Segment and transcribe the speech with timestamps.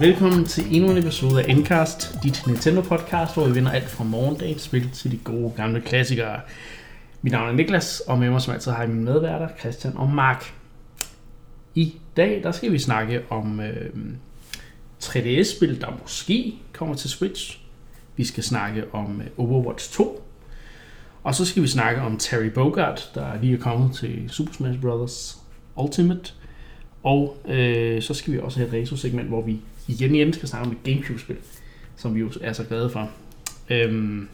[0.00, 4.04] Velkommen til endnu en episode af Endcast, dit Nintendo podcast, hvor vi vender alt fra
[4.04, 6.40] morgendagens spil til de gode gamle klassikere.
[7.22, 10.08] Mit navn er Niklas, og med mig som altid har jeg mine medværter, Christian og
[10.08, 10.54] Mark.
[11.74, 13.90] I dag der skal vi snakke om øh,
[15.02, 17.60] 3DS-spil, der måske kommer til Switch.
[18.16, 20.26] Vi skal snakke om øh, Overwatch 2.
[21.22, 24.80] Og så skal vi snakke om Terry Bogard, der lige er kommet til Super Smash
[24.80, 25.38] Bros.
[25.76, 26.32] Ultimate.
[27.02, 29.60] Og øh, så skal vi også have et retro-segment, hvor vi
[29.90, 31.36] igen igen skal snakke om et Gamecube-spil,
[31.96, 33.10] som vi jo er så glade for.
[33.70, 34.28] Øhm,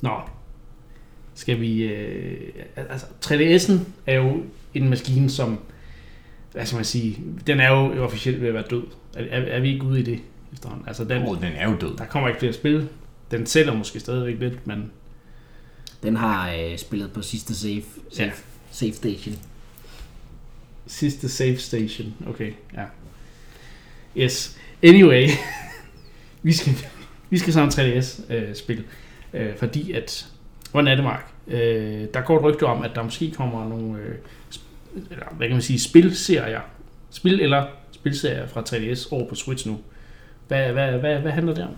[0.00, 0.20] nå,
[1.34, 1.82] skal vi...
[1.82, 4.42] Øh, altså, 3DS'en er jo
[4.74, 5.58] en maskine, som...
[6.52, 7.18] Hvad skal man sige?
[7.46, 8.82] Den er jo officielt ved at være død.
[9.16, 10.20] Er, er, er vi ikke ude i det
[10.52, 10.88] efterhånden?
[10.88, 11.96] Altså, den, Oh, den er jo død.
[11.96, 12.88] der kommer ikke flere spil.
[13.30, 14.90] Den sælger måske stadigvæk lidt, men
[16.02, 18.32] Den har øh, spillet på sidste save, save, Ja.
[18.70, 19.36] save station.
[20.86, 22.14] sidste safe station.
[22.26, 22.84] Okay, ja.
[24.16, 24.58] Yes.
[24.82, 25.28] Anyway,
[26.42, 26.72] vi skal,
[27.30, 28.84] vi skal sådan 3DS-spil,
[29.34, 30.26] øh, fordi at,
[30.70, 31.32] hvordan er det, Mark?
[31.48, 34.14] Øh, der går et rygte om, at der måske kommer nogle, øh,
[35.10, 36.60] eller, hvad kan man sige, spilserier,
[37.10, 39.78] spil eller spilserier fra 3DS over på Switch nu.
[40.48, 41.70] Hvad, hvad, hvad, hvad handler det om?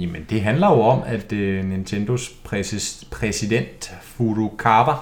[0.00, 4.94] Jamen, det handler jo om, at øh, Nintendos præsis, præsident Furukawa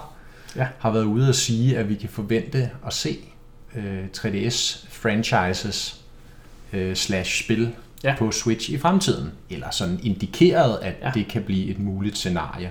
[0.56, 0.66] Ja.
[0.78, 3.18] har været ude og sige, at vi kan forvente at se
[3.76, 6.03] øh, 3DS-franchises
[6.74, 7.70] øh, slash spil
[8.04, 8.14] Ja.
[8.18, 9.30] på Switch i fremtiden.
[9.50, 11.10] Eller sådan indikeret, at Ja.
[11.14, 12.70] det kan blive et muligt scenarie.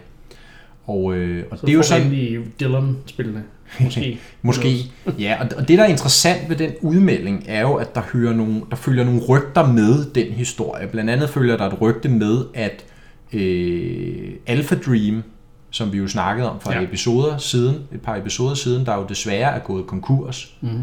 [0.86, 2.06] Og, øh, og Så det er jo sådan...
[2.08, 3.44] endelig Dylan-spillene,
[3.80, 4.20] måske.
[4.42, 4.78] Måske.
[5.20, 8.34] Ja, og og det, der er interessant ved den udmelding, er jo, at der, hører
[8.34, 10.88] nogle, der følger nogle rygter med den historie.
[10.88, 12.86] Blandt andet følger der et rygte med, at
[13.34, 15.24] øh, Alpha Dream,
[15.70, 16.82] som vi jo snakkede om for Ja.
[16.84, 20.80] episoder siden, et par episoder siden, der jo desværre er gået konkurs, Mhm.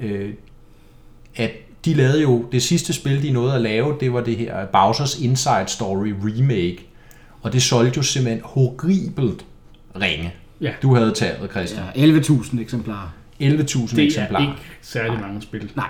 [0.00, 0.32] øh,
[1.36, 1.50] at
[1.84, 5.24] de lavede jo, det sidste spil, de nåede at lave, det var det her Bowser's
[5.24, 6.78] Inside Story Remake.
[7.42, 9.44] Og det solgte jo simpelthen horribelt
[10.00, 10.34] ringe.
[10.60, 10.72] Ja.
[10.82, 11.82] Du havde taget, Christian.
[11.96, 13.14] Ja, 11.000 eksemplarer.
[13.42, 13.46] 11.000
[13.96, 14.42] Det er eksemplarer.
[14.42, 15.70] ikke særlig mange spil.
[15.76, 15.88] Nej,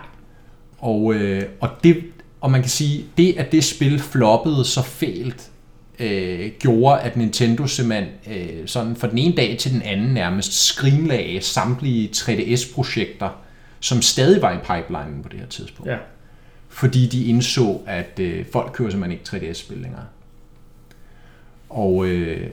[0.79, 1.97] Og, øh, og, det,
[2.41, 5.43] og man kan sige, det at det spil floppede så fælt,
[5.99, 10.67] øh, gjorde, at Nintendo simpelthen øh, sådan fra den ene dag til den anden nærmest
[10.67, 13.29] skrinlagde samtlige 3DS-projekter,
[13.83, 15.91] som stadig var i pipelinen på det her tidspunkt.
[15.91, 15.97] Ja.
[16.69, 20.05] Fordi de indså, at øh, folk kører simpelthen ikke 3DS-spil længere.
[21.71, 22.51] Og, øh,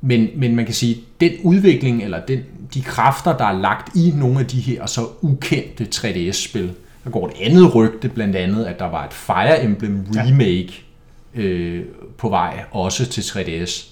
[0.00, 2.44] men, men man kan sige, den udvikling, eller den,
[2.74, 6.72] de kræfter, der er lagt i nogle af de her så ukendte 3DS-spil,
[7.04, 10.84] der går et andet rygte, blandt andet, at der var et Fire Emblem remake
[11.34, 11.84] øh,
[12.18, 13.86] på vej, også til 3DS.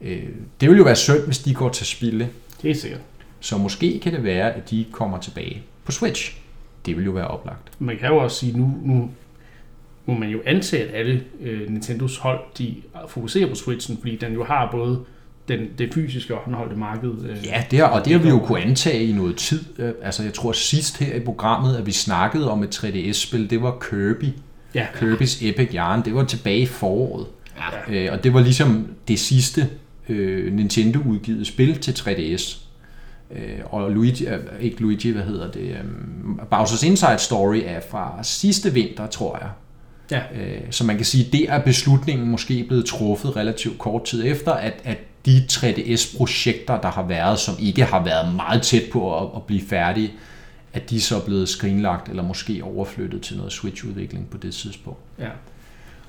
[0.00, 0.28] Øh,
[0.60, 2.28] det vil jo være synd, hvis de går til spilde,
[2.62, 3.00] Det er sikkert.
[3.42, 6.36] Så måske kan det være, at de kommer tilbage på Switch.
[6.86, 7.70] Det vil jo være oplagt.
[7.78, 9.10] Man kan jo også sige, nu, nu
[10.06, 12.74] må man jo antage, at alle øh, Nintendos hold, de
[13.08, 15.00] fokuserer på Switchen, fordi den jo har både
[15.48, 17.10] den, det fysiske og håndholdte marked.
[17.30, 19.60] Øh, Ja, det har, og det har vi jo kunne antage i noget tid.
[19.78, 23.62] Øh, Altså, jeg tror sidst her i programmet, at vi snakkede om et 3DS-spil, det
[23.62, 24.24] var Kirby.
[24.74, 24.86] ja.
[24.86, 26.04] Kirby's Epic Yarn.
[26.04, 27.26] Det var tilbage i foråret.
[27.88, 28.04] ja.
[28.06, 29.68] Øh, og det var ligesom det sidste
[30.08, 32.58] øh, Nintendo-udgivet spil til 3DS.
[33.36, 35.60] Øh, og Luigi, øh, ikke Luigi, hvad hedder det?
[35.60, 35.80] Øh,
[36.52, 39.50] Bowser's Inside Story er fra sidste vinter, tror jeg.
[40.10, 40.42] ja.
[40.42, 44.52] Øh, så man kan sige, det er beslutningen måske blevet truffet relativt kort tid efter,
[44.52, 49.28] at, at de 3DS-projekter, der har været, som ikke har været meget tæt på at,
[49.36, 50.12] at blive færdige,
[50.72, 55.00] at de så er blevet skrinlagt eller måske overflyttet til noget Switch-udvikling på det tidspunkt.
[55.18, 55.28] ja.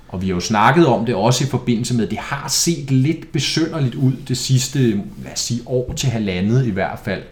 [0.08, 2.90] Og vi har jo snakket om det også i forbindelse med, at det har set
[2.90, 4.78] lidt besynderligt ud det sidste,
[5.24, 7.22] lad os sige, år til halvandet i hvert fald,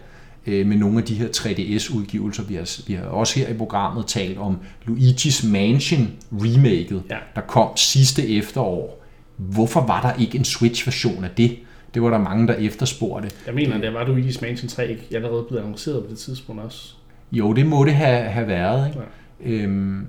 [0.47, 2.43] øh, med nogle af de her 3DS-udgivelser.
[2.43, 4.57] Vi har, vi har også her i programmet talt om
[4.87, 7.15] Luigi's Mansion remaket, Ja.
[7.35, 9.03] der kom sidste efterår.
[9.37, 11.55] Hvorfor var der ikke en Switch-version af det?
[11.93, 13.29] Det var der mange, der efterspurgte.
[13.47, 16.93] Jeg mener, det var Luigi's Mansion 3 ikke allerede blevet annonceret på det tidspunkt også.
[17.31, 18.87] Jo, det må det have, have været.
[18.87, 18.99] Ikke?
[19.45, 19.63] Ja.
[19.63, 20.05] Øhm,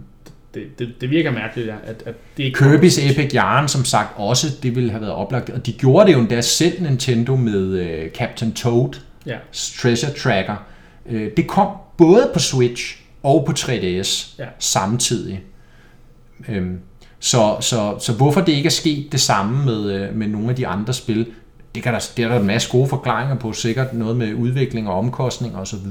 [0.54, 4.08] Det, det, det virker mærkeligt, ja, at, at det ikke Kirby's Epic Yarn, som sagt,
[4.16, 5.50] også det ville have været oplagt.
[5.50, 8.90] Og de gjorde det jo endda selv Nintendo med øh, Captain Toad,
[9.26, 10.56] Ja, Treasure Tracker.
[11.10, 11.68] Øh, det kom
[11.98, 14.44] både på Switch og på 3DS Ja.
[14.58, 15.42] samtidig.
[16.48, 16.78] Øhm,
[17.18, 20.56] så, så, så hvorfor det ikke er sket det samme med, øh, med nogle af
[20.56, 21.26] de andre spil,
[21.74, 24.88] det, kan der, det er der en masse gode forklaringer på, sikkert noget med udvikling
[24.88, 25.86] og omkostninger osv.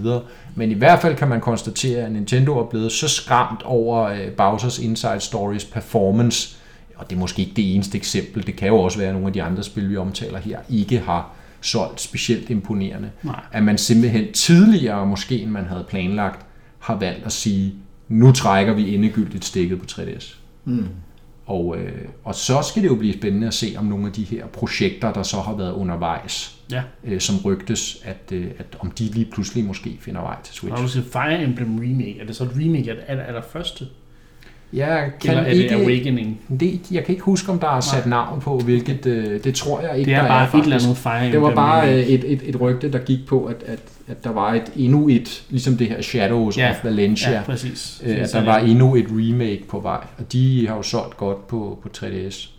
[0.55, 4.27] Men i hvert fald kan man konstatere, at Nintendo er blevet så skræmt over øh,
[4.39, 6.57] Bowser's Inside Stories performance,
[6.95, 9.27] og det er måske ikke det eneste eksempel, det kan jo også være, at nogle
[9.27, 11.29] af de andre spil, vi omtaler her, ikke har
[11.61, 13.11] solgt specielt imponerende.
[13.23, 13.39] Nej.
[13.51, 16.45] At man simpelthen tidligere, måske end man havde planlagt,
[16.79, 17.73] har valgt at sige,
[18.09, 20.35] nu trækker vi endegyldigt stikket på 3DS.
[20.65, 20.87] Mm.
[21.45, 24.23] Og, øh, og så skal det jo blive spændende at se, om nogle af de
[24.23, 26.83] her projekter, der så har været undervejs, Ja.
[27.03, 30.75] øh, som rygtes, at, øh, at om de lige pludselig måske finder vej til Når
[30.75, 30.93] du Switch.
[31.11, 33.87] siger Fire Emblem Remake, er det så et remake af, af, af der første?
[34.73, 36.41] Jeg kan Eller er det ikke, Awakening?
[36.59, 39.81] det, jeg kan ikke huske, om der er sat navn på, hvilket, øh, det tror
[39.81, 41.99] jeg ikke, Det er der bare er et eller andet Emblem Det var bare øh,
[41.99, 45.43] et, et, et rygte, der gik på, at, at, at der var et, endnu et,
[45.49, 46.69] ligesom det her Shadows Ja.
[46.71, 48.01] of Valencia, Ja, præcis.
[48.05, 51.47] øh, at der var endnu et remake på vej, og de har jo solgt godt
[51.47, 52.49] på, på 3DS.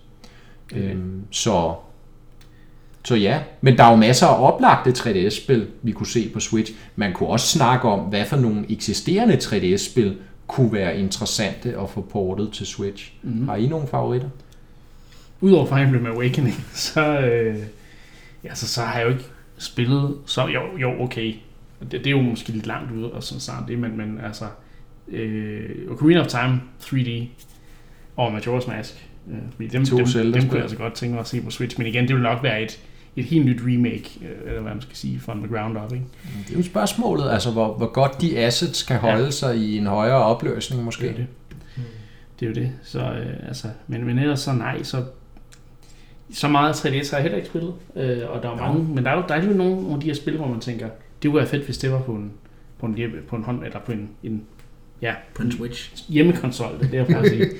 [0.72, 0.90] Okay.
[0.90, 1.72] Øhm, så,
[3.04, 6.72] så ja, men der er jo masser af oplagte 3DS-spil, vi kunne se på Switch.
[6.96, 10.14] Man kunne også snakke om, hvad for nogle eksisterende 3DS-spil
[10.46, 13.12] kunne være interessante at få portet til Switch.
[13.22, 13.48] Mhm.
[13.48, 14.28] Har I nogle favoritter?
[15.40, 17.58] Udover Fire Emblem Awakening, så, øh,
[18.44, 19.24] ja, så, så har jeg jo ikke
[19.58, 21.34] spillet, så jo, jo okay.
[21.80, 24.44] Det, det er jo måske lidt langt ude og sådan snart det, men, men altså,
[25.08, 27.10] øh, Ocarina of Time 3D
[28.16, 30.48] og Majora's Mask, øh, fordi dem, To dem, dem Zelda-spil.
[30.48, 32.42] kunne jeg altså godt tænke mig at se på Switch, men igen, det vil nok
[32.42, 32.80] være et,
[33.16, 36.04] et helt nyt remake, øh, eller hvad man skal sige, from the ground up, ikke?
[36.48, 39.30] Det er jo spørgsmålet, altså hvor, hvor godt de assets kan holde Ja.
[39.30, 41.02] sig i en højere opløsning måske.
[41.06, 41.26] Det er jo det.
[42.40, 42.72] Det er jo det.
[42.82, 45.04] Så, øh, altså, men, men ellers så nej, så,
[46.32, 47.74] så meget 3DS har jeg heller ikke spillet.
[47.96, 48.62] Øh, og der er Nå.
[48.62, 50.60] mange, men der er jo der er alligevel nogle af de her spil, hvor man
[50.60, 50.88] tænker,
[51.22, 52.32] det kunne være fedt, hvis det var på en,
[52.80, 54.42] på en, hjemme, på en hånd, eller på en, en
[55.02, 56.04] ja, På en Switch.
[56.12, 57.50] hjemmekonsol, det er prøver at sige.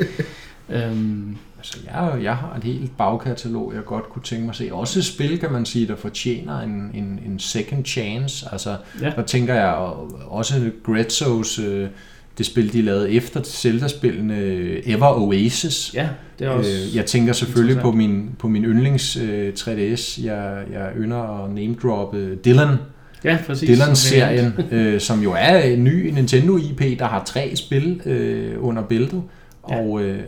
[0.88, 4.68] øhm, Altså, jeg, jeg har et helt bagkatalog, jeg godt kunne tænke mig at se.
[4.72, 8.46] Også et spil, kan man sige, der fortjener en, en, en second chance.
[8.52, 11.88] Altså, ja, der tænker jeg og- også Gretzos, øh,
[12.38, 15.94] det spil, de lavede efter Zelda-spillene, øh, Ever Oasis.
[15.94, 16.08] ja,
[16.38, 16.70] det er også...
[16.90, 20.24] Øh, jeg tænker selvfølgelig på min, på min yndlings øh, 3DS.
[20.24, 22.76] Jeg, jeg ynder at name-droppe Dylan.
[23.24, 23.68] ja, præcis.
[23.68, 29.22] Dylan-serien, øh, som jo er en ny Nintendo-IP, der har tre spil øh, under bæltet.
[29.70, 29.76] Ja.
[29.80, 30.20] Og øh,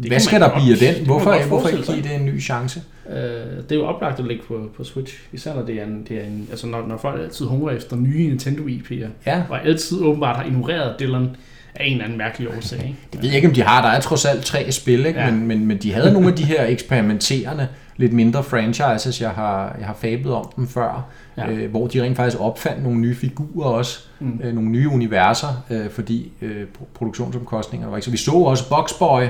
[0.00, 1.06] kan hvad skal der godt- blive af det den?
[1.06, 2.82] Hvorfor, hvorfor ikke give det en ny chance?
[3.10, 6.06] Øh, det er jo oplagt at lægge på, på Switch, især når det er en,
[6.08, 9.66] det er en altså når, når folk altid hungrer efter nye Nintendo IP'er, Ja, og
[9.66, 11.28] altid åbenbart har ignoreret Dylan
[11.74, 12.78] af en eller anden mærkelig årsag.
[12.78, 12.94] Ikke?
[13.14, 13.82] jeg ved ikke, om de har.
[13.82, 15.20] Der er trods alt tre spil, ikke?
[15.20, 15.30] Ja.
[15.30, 19.20] Men, men, men de havde nogle af de her eksperimenterende, lidt mindre franchises.
[19.20, 21.06] Jeg har, jeg har fablet om dem før,
[21.36, 21.50] Ja.
[21.50, 23.98] øh, hvor de rent faktisk opfandt nogle nye figurer også.
[24.20, 24.40] Mm.
[24.44, 28.10] øh, nogle nye universer, øh, fordi øh, pro- produktionsomkostningerne var ikke så.
[28.10, 29.22] Vi så også Boxboy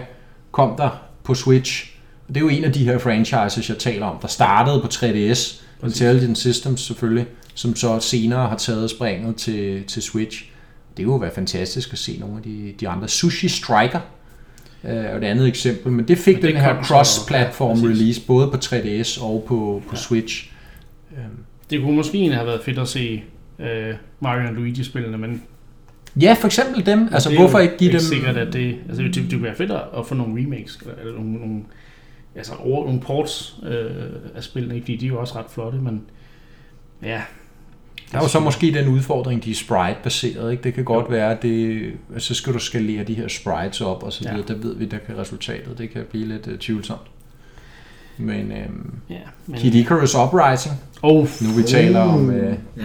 [0.52, 1.92] kom der på Switch.
[2.28, 4.86] Og det er jo en af de her franchises, jeg taler om, der startede på
[4.86, 10.44] 3DS, Intelligent Systems selvfølgelig, som så senere har taget springet til, til Switch.
[10.96, 13.08] Det kunne jo være fantastisk at se nogle af de, de andre.
[13.08, 14.00] Sushi Striker
[14.84, 18.20] øh, er et andet eksempel, men det fik Men det den her cross-platform ja, release,
[18.26, 19.96] både på 3DS og på, på Ja.
[19.96, 20.50] Switch.
[21.16, 21.24] Øhm,
[21.70, 23.22] Det kunne måske have været fedt at se
[23.58, 25.42] øh, Mario og Luigi-spillene, men
[26.20, 27.08] Ja, for eksempel dem.
[27.12, 28.06] Altså, det er hvorfor jo ikke give ikke dem...
[28.06, 28.76] sikkert, at det...
[28.88, 31.60] Altså, det, det kunne være fedt at, få nogle remakes, eller, eller nogle, nogle,
[32.36, 33.90] altså, over, nogle ports øh,
[34.34, 34.84] af spillene, ikke?
[34.84, 36.02] fordi de er jo også ret flotte, men
[37.02, 37.20] ja...
[38.12, 40.50] Der er jo så måske den udfordring, de er sprite-baseret.
[40.50, 40.62] Ikke?
[40.62, 44.02] Det kan godt være, at det, at så skal du skalere de her sprites op,
[44.02, 44.32] og så Ja.
[44.34, 44.48] videre.
[44.48, 45.78] Der ved vi, der kan resultatet.
[45.78, 47.00] Det kan blive lidt uh, tvivlsomt.
[48.18, 49.14] Men øhm, Ja,
[49.46, 49.58] men...
[49.58, 52.30] Kid Icarus Uprising, Oh, nu vi taler om...
[52.30, 52.82] Øh, Ja,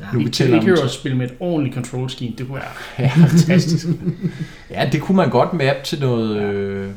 [0.00, 0.06] ja.
[0.12, 2.32] Nu- vi om- kan jo spille med et ordentligt control scheme.
[2.38, 2.70] Det kunne være
[3.06, 3.08] Ja.
[3.08, 3.86] fantastisk.
[4.70, 6.90] ja, det kunne man godt map til noget, øh,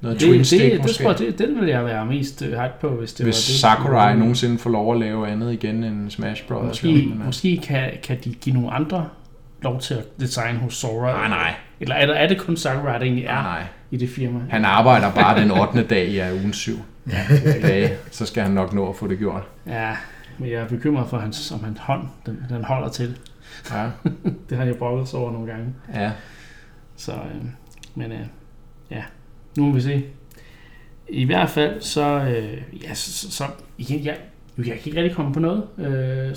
[0.00, 1.02] noget det, twin det, stick det, det, måske.
[1.04, 3.52] tror jeg, det, den ville jeg være mest øh, hype på, hvis det Hvis var
[3.52, 3.78] det.
[3.78, 6.64] Sakurai nogensinde får lov at lave andet igen end Smash Bros.
[6.66, 9.08] Måske, øh, måske kan, kan de give nogle andre
[9.62, 11.12] lov til at designe hos Sora.
[11.12, 11.54] Nej, nej.
[11.80, 13.62] Eller er, der, er det kun Sakurai, der egentlig er Nej, nej.
[13.90, 14.38] i det firma?
[14.50, 15.82] Han arbejder bare den 8.
[15.82, 16.72] dag i ugen 7
[17.62, 19.42] dage, så skal han nok nå at få det gjort.
[19.66, 19.90] Ja,
[20.38, 23.18] men jeg er bekymret for, hans, om hans hånd den, den holder til.
[23.72, 23.90] Ja,
[24.50, 25.74] Det har jeg brokket sig over nogle gange.
[25.94, 26.12] ja.
[26.96, 27.44] Så, øh,
[27.94, 28.18] men øh,
[28.90, 29.02] ja,
[29.56, 30.04] nu må vi se.
[31.08, 33.44] I hvert fald, så, øh, ja, så, så,
[33.78, 34.16] igen, jeg,
[34.58, 35.62] jeg kan ikke rigtig komme på noget.
[35.78, 36.36] Øh,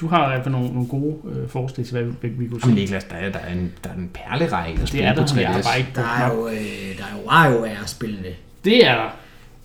[0.00, 2.60] du har i hvert fald nogle, nogle gode øh, forslag til, hvad, vi- vi kunne
[2.64, 2.80] Jamen se.
[2.80, 5.42] Niklas, der er, der er en, der er en perlerække Det er der, på men
[5.44, 5.64] jeg er 3DS.
[5.68, 8.28] bare ikke Der er jo, øh, der er jo WarioWare-spillene.
[8.64, 9.10] Det er der.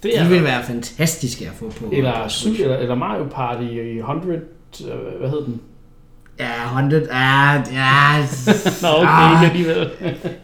[0.06, 1.90] Det er De vil være fantastiske at få på.
[1.94, 4.40] Eller, på eller, eller Mario Party i 100,
[4.82, 5.62] øh, hvad hed den?
[6.40, 7.08] Ja, 100.
[7.12, 8.18] Ja, ja.
[8.82, 9.44] Nå, okay, Ah.
[9.44, 9.90] ikke alligevel.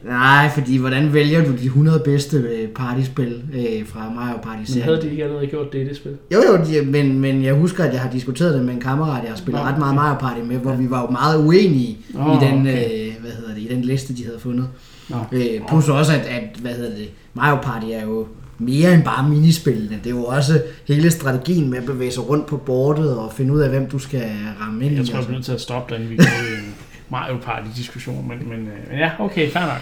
[0.06, 4.66] Nej, fordi hvordan vælger du de 100 bedste øh, partyspil øh, fra Mario Party Men
[4.66, 4.84] serien?
[4.84, 6.12] havde de ikke allerede gjort det i det spil?
[6.34, 9.24] Jo, jo, de, men, men jeg husker, at jeg har diskuteret det med en kammerat,
[9.24, 9.96] jeg har spillet Nå, ret meget.
[9.96, 13.08] Mario Party med, hvor vi var jo meget uenige Nå, i den, okay.
[13.08, 14.68] øh, hvad hedder det, i den liste, de havde fundet.
[15.10, 15.18] Nå.
[15.32, 18.28] Øh, plus også, at, at, hvad hedder det, Mario Party er jo
[18.62, 19.98] mere end bare minispillene.
[19.98, 23.54] Det er jo også hele strategien med at bevæge sig rundt på bordet og finde
[23.54, 25.96] ud af, hvem du skal ramme ind Jeg tror, og bliver nødt til at stoppe
[25.96, 26.72] den, vi går i.
[27.10, 29.82] Mario Party-diskussion, men, men, øh, men ja, okay, fair nok.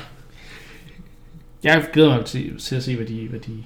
[1.63, 3.63] Jeg glæder mig til, til at se, hvad de, hvad de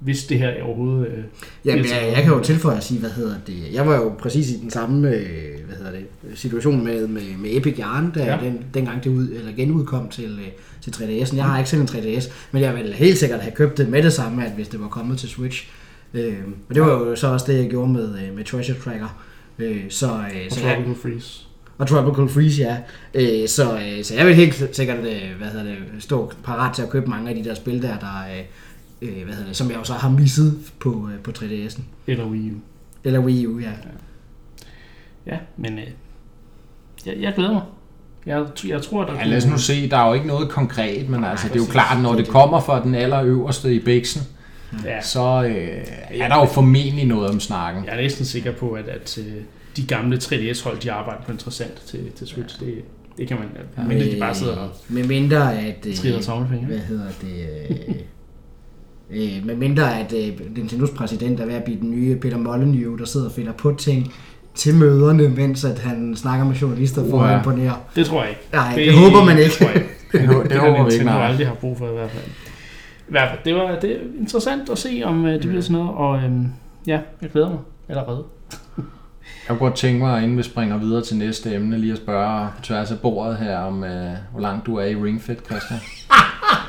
[0.00, 1.06] hvis det her overhovedet...
[1.06, 1.24] Øh,
[1.64, 3.54] Jamen, jeg, jeg kan jo tilføje at sige, hvad hedder det...
[3.72, 5.26] Jeg var jo præcis i den samme øh,
[5.66, 6.06] hvad hedder det,
[6.38, 8.38] situation med, med, med Epic Yarn, da Ja.
[8.44, 10.48] den, dengang det ud, eller genudkom til, øh,
[10.80, 11.36] til 3DS'en.
[11.36, 14.02] Jeg har ikke selv en 3DS, men jeg ville helt sikkert have købt det med
[14.02, 15.68] det samme, at hvis det var kommet til Switch.
[16.14, 16.34] Øh,
[16.68, 19.22] og det var jo så også det, jeg gjorde med, øh, med Treasure Tracker.
[19.58, 21.40] Øh, så, øh, og så jeg, Tropical Freeze.
[21.78, 22.76] og Tropical Freeze, ja.
[23.14, 26.82] Øh, så, øh, så jeg vil helt sikkert øh, hvad hedder det, stå parat til
[26.82, 28.42] at købe mange af de der spil der, der øh,
[29.02, 31.80] øh, hvad hedder det, som jeg jo så har misset på, øh, på 3DS'en.
[32.06, 32.54] Eller Wii U.
[33.04, 33.70] Eller Wii U, ja.
[35.26, 35.84] Ja, men øh,
[37.06, 37.62] jeg, jeg glæder mig.
[38.26, 41.08] Jeg, jeg tror, der Ja, lad os nu se, der er jo ikke noget konkret,
[41.08, 44.22] men altså, det er jo klart, når det kommer fra den allerøverste i Bæksen,
[44.84, 47.84] Ja, så øh, er der jo formentlig noget om snakken.
[47.84, 49.34] jeg er næsten sikker på, at, at øh,
[49.76, 52.60] de gamle 3DS-hold, de arbejder på interessant til, til Switch.
[52.60, 52.74] Det,
[53.18, 53.82] det kan man, ja.
[53.82, 55.86] men de bare sidder og Med mindre at...
[55.86, 57.46] Øh, hvad hedder det...
[57.70, 57.94] Øh,
[59.14, 62.98] øh, med mindre at øh, Nintendos præsident er ved at blive den nye Peter Molyneux,
[62.98, 64.12] der sidder og finder på ting
[64.54, 67.76] til møderne, mens at han snakker med journalister for at imponere.
[67.96, 68.42] Det tror jeg ikke.
[68.52, 69.50] Nej, det håber man ikke.
[69.50, 69.88] Det, tror jeg ikke.
[70.12, 71.26] Det, det det har håber vi ikke, nej.
[71.26, 72.24] aldrig har brug for i hvert fald.
[73.08, 75.76] I hvert fald, det var det er interessant at se, om øh, det bliver sådan
[75.76, 76.46] noget, og øhm,
[76.86, 78.24] ja, jeg glæder mig allerede.
[79.48, 82.48] Jeg kunne godt tænke mig, inden vi springer videre til næste emne, lige at spørge
[82.56, 85.80] på tværs af bordet her, om øh, hvor langt du er i Ring Fit, Christian.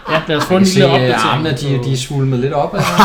[0.09, 1.21] Ja, lad os få en lille at opdatering.
[1.23, 2.75] armene de, de er svulmet lidt op.
[2.75, 2.91] Altså.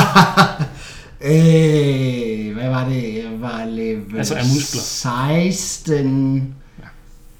[1.20, 3.14] Øh, hvad var det?
[3.14, 4.80] Jeg var level Altså af muskler.
[4.80, 6.54] 16.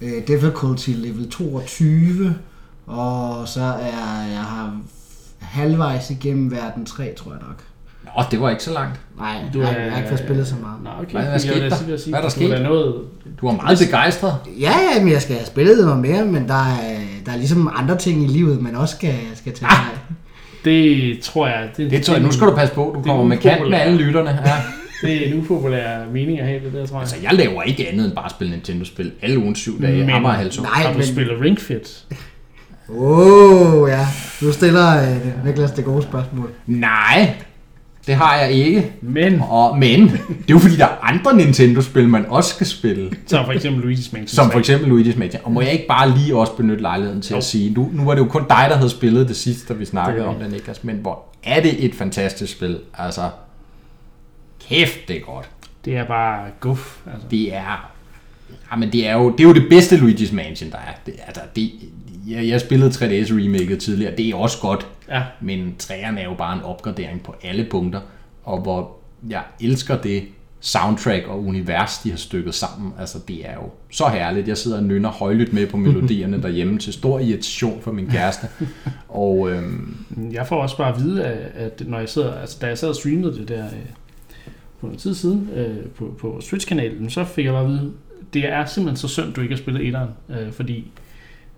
[0.00, 2.34] Øh, difficulty level 22.
[2.86, 4.80] Og så er jeg har
[5.38, 7.64] halvvejs igennem verden 3, tror jeg nok.
[8.16, 9.00] Nå, det var ikke så langt.
[9.18, 10.76] Nej, Du du er- jeg har ikke fået spillet så meget.
[10.84, 11.12] Nå, okay.
[11.12, 11.76] Hvad- hvad skete der?
[11.76, 12.62] sige- sige, Hvad er der du er sket?
[12.62, 12.94] noget...
[13.40, 14.34] Du var meget begejstret.
[14.60, 16.76] Ja, ja, men jeg skal have spillet noget mere, men der er,
[17.26, 19.98] der er ligesom andre ting i livet, man også skal, skal tage af.
[20.64, 21.68] Det tror jeg...
[21.76, 23.78] Det, Det tror jeg, nu skal du passe på, du er kommer med kant med
[23.78, 24.30] alle lytterne.
[24.46, 24.52] Ja.
[25.02, 27.00] Det er en upopulær mening at have det der, tror jeg.
[27.00, 29.98] Altså, jeg laver ikke andet end bare at spille Nintendo-spil alle ugen syv dage.
[29.98, 32.04] Men- Hammer og halvt Nej, Har du men- spillet Ring Fit?
[32.88, 34.06] Åh, oh, ja.
[34.42, 36.50] Nu stiller øh, Niklas det gode spørgsmål.
[36.66, 37.34] Nej,
[38.08, 38.92] det har jeg ikke.
[39.00, 43.10] Men, Og, men, det er jo fordi, der er andre Nintendo-spil, man også skal spille.
[43.26, 44.52] som for eksempel Luigi's Mansion Som 3.
[44.52, 45.42] for eksempel Luigi's Mansion.
[45.44, 47.36] Og må jeg ikke bare lige også benytte lejligheden til Jo.
[47.38, 49.78] at sige, nu, nu var det jo kun dig, der havde spillet det sidste, da
[49.78, 50.84] vi snakkede Det om det, Niklas.
[50.84, 52.78] Men hvor er det et fantastisk spil.
[52.98, 53.28] Altså,
[54.68, 55.48] kæft, det er godt.
[55.84, 56.96] Det er bare guf.
[57.12, 57.26] Altså.
[57.30, 57.90] Det er...
[58.72, 60.92] Ja, men det er jo det, er jo det bedste Luigi's Mansion, der er.
[61.06, 61.70] Det, altså, det,
[62.30, 64.86] jeg, jeg spillede 3DS remaket tidligere, det er også godt.
[65.08, 68.00] Ja, Men 3'eren er jo bare en opgradering på alle punkter.
[68.44, 68.96] Og hvor
[69.30, 70.22] jeg elsker det
[70.60, 72.92] soundtrack og univers, de har stykket sammen.
[72.98, 74.48] Altså, det er jo så herligt.
[74.48, 78.46] Jeg sidder og nynner højlydt med på melodierne derhjemme til stor irritation for min kæreste.
[79.08, 79.96] Og øhm,
[80.32, 82.96] jeg får også bare at vide, at, når jeg sidder, altså, da jeg sad og
[82.96, 83.72] streamede det der øh,
[84.80, 87.92] på en tid siden øh, på, på Switch-kanalen, så fik jeg bare at vide,
[88.34, 90.90] det er simpelthen så synd, du ikke har spillet etteren, øh, fordi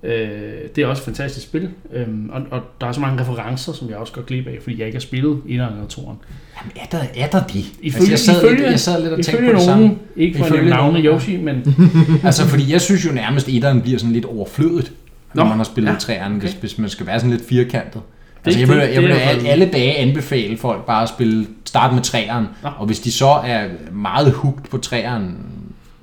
[0.02, 0.28] øh,
[0.76, 3.88] det er også et fantastisk spil, øh, og, og der er så mange referencer, som
[3.88, 6.18] jeg også går glip af, fordi jeg ikke har spillet etteren eller toeren.
[6.60, 7.64] jamen, er, der, er der det?
[7.82, 9.96] Ifølge, jeg, sad, ifølge, jeg sad lidt og tænkte på det nogen, samme.
[10.16, 10.98] ikke for at Ifølge nævne navne.
[11.00, 11.76] Yoshi, men
[12.24, 14.92] Altså, fordi jeg synes jo nærmest, at etteren bliver sådan lidt overflødet,
[15.34, 16.60] når Nå, man har spillet ja, træerne, hvis, okay.
[16.60, 17.94] hvis man skal være sådan lidt firkantet.
[17.94, 18.00] Det-
[18.46, 22.02] Altså, jeg vil, jeg vil alle, alle dage anbefale folk bare at spille, starte med
[22.02, 22.68] træeren, Nå.
[22.78, 25.36] og hvis de så er meget hooked på træeren,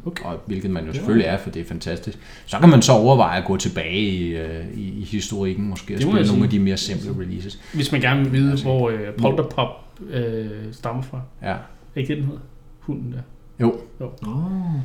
[0.07, 0.23] Okay.
[0.25, 3.37] og hvilket man jo selvfølgelig er, for det er fantastisk, så kan man så overveje
[3.39, 6.77] at gå tilbage i, øh, i, i historikken, måske må spille nogle af de mere
[6.77, 7.59] simple releases.
[7.73, 9.69] hvis man gerne vil vide, hvor øh, Polterpop
[10.09, 11.21] øh, stammer fra.
[11.43, 11.55] Ja.
[11.95, 12.41] Ikke det, den hedder?
[12.79, 13.19] Hunden der.
[13.61, 14.79] Jo, Oh.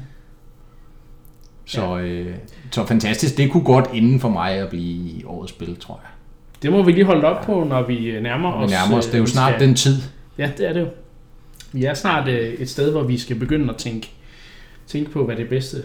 [1.64, 2.34] så, øh,
[2.70, 3.36] så fantastisk.
[3.36, 6.10] Det kunne godt inden for mig at blive årets spil, tror jeg.
[6.62, 8.70] Det må vi lige holde op på, når vi øh, nærmer Vi os.
[8.70, 9.06] nærmer os.
[9.06, 9.96] øh, Det er jo snart skal- den tid.
[10.38, 10.86] Ja, det er det jo.
[11.72, 14.10] Vi er snart øh, et sted, hvor vi skal begynde at tænke,
[14.92, 15.76] tænke på, hvad det bedste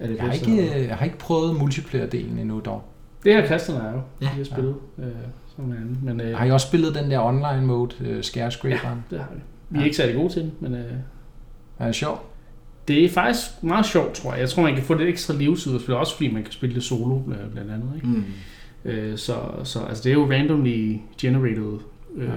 [0.00, 0.50] er det Jeg har bedste.
[0.50, 2.84] ikke, øh, jeg har ikke prøvet multiplayer-delen endnu dog.
[3.24, 4.00] Det her Christian er jo.
[4.20, 4.26] Ja.
[4.26, 4.30] Ja.
[4.32, 4.74] Vi har spillet.
[4.98, 5.04] Øh,
[5.56, 5.98] som en anden.
[6.02, 9.04] Men øh, Har I også spillet den der online mode, øh, skærscraperen?
[9.10, 9.40] det har vi.
[9.70, 10.92] Vi er ikke særlig gode til den, men øh,
[11.78, 12.20] Er det sjovt?
[12.88, 14.40] det er faktisk meget sjovt, tror jeg.
[14.40, 16.52] Jeg tror, man kan få lidt ekstra livs ud af spillet, også fordi man kan
[16.52, 17.90] spille det solo øh, blandt andet.
[17.96, 18.06] Ikke?
[18.06, 18.24] Mm.
[18.84, 19.34] Øh, så,
[19.64, 21.78] så altså, det er jo randomly generated
[22.16, 22.30] øh,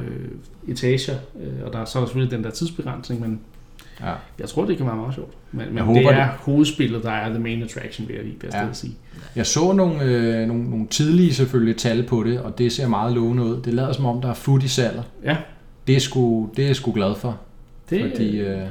[0.68, 3.40] etager, øh, og der, så er der selvfølgelig den der tidsbegrænsning, men
[4.02, 4.14] Ja.
[4.40, 5.34] jeg tror, det kan være meget sjovt.
[5.52, 6.34] Men, men Jeg det håber er det.
[6.40, 8.66] hovedspillet, der er the main attraction, vil jeg lige bedst Ja.
[8.66, 8.74] ja.
[8.74, 8.94] sige.
[9.36, 13.14] Jeg så nogle, øh, nogle, nogle tidlige selvfølgelig tal på det, og det ser meget
[13.14, 13.62] lovende ud.
[13.62, 15.04] Det lader som om, der er food i salget.
[15.24, 15.38] Ja,
[15.88, 17.38] Det er, sgu, det er jeg sgu glad for,
[17.90, 18.62] det, fordi øh,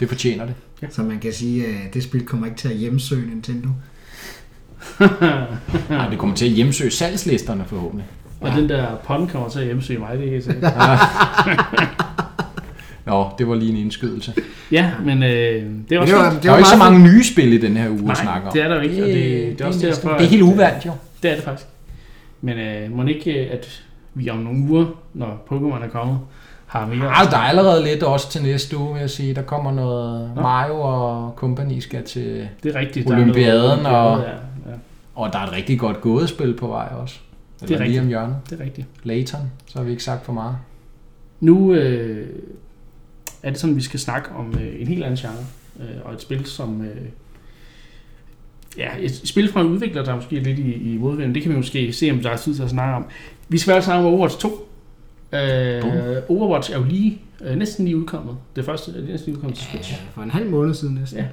[0.00, 0.54] det fortjener det.
[0.90, 3.68] Så man kan sige, at det spil kommer ikke til at hjemsøge Nintendo.
[5.90, 8.06] Nej, det kommer til at hjemsøge salgslisterne forhåbentlig.
[8.40, 10.72] Og den der pond kommer til at hjemsøge mig, det er helt sikkert.
[13.06, 14.34] Nå, det var lige en indskydelse.
[14.72, 16.68] Ja, men øh, det er Det også var, lidt- det Der er var jo ikke
[16.68, 18.52] så mange nye spil i den her uge at Nej, snakke om.
[18.52, 19.14] det er der jo ikke, og det,
[19.58, 20.08] det er også derfor...
[20.16, 20.92] Det er helt uvandt jo.
[21.22, 21.68] Det er det faktisk.
[22.40, 23.82] Men øh, må ikke, øh, at
[24.14, 26.18] vi om nogle uger, når Pokémon er kommet,
[26.66, 27.08] har mere...
[27.08, 29.34] Ah, der er allerede lidt også til næste uge, vil jeg sige.
[29.34, 30.42] Der kommer noget Nå.
[30.42, 32.48] Mario og company skal til...
[32.62, 33.10] Det er rigtigt.
[33.10, 34.76] Olympiaden der er noget, og- Ja, ja,
[35.14, 37.16] Og der er et rigtig godt gådespil på vej også.
[37.60, 38.02] er Eller lige rigtigt.
[38.02, 38.36] om hjørnet.
[38.50, 38.86] det er rigtigt.
[39.02, 40.56] Layton, så har vi ikke sagt for meget.
[41.40, 42.26] Nu øh,
[43.44, 45.46] er det sådan, vi skal snakke om øh, en helt anden genre.
[45.80, 46.82] Øh, og et spil, som...
[46.82, 46.96] Øh,
[48.78, 51.34] ja, et spil fra en udvikler, der måske er lidt i, i modvind.
[51.34, 53.06] Det kan vi måske se, om der er tid til at snakke om.
[53.48, 54.68] Vi skal altså snakke om Overwatch 2.
[55.32, 55.92] Øh, Boom.
[56.28, 58.36] Overwatch er jo lige, øh, næsten lige udkommet.
[58.56, 59.92] Det første det er næsten lige udkommet til Switch.
[59.92, 61.18] Ja, for en halv måned siden næsten.
[61.18, 61.26] Ja.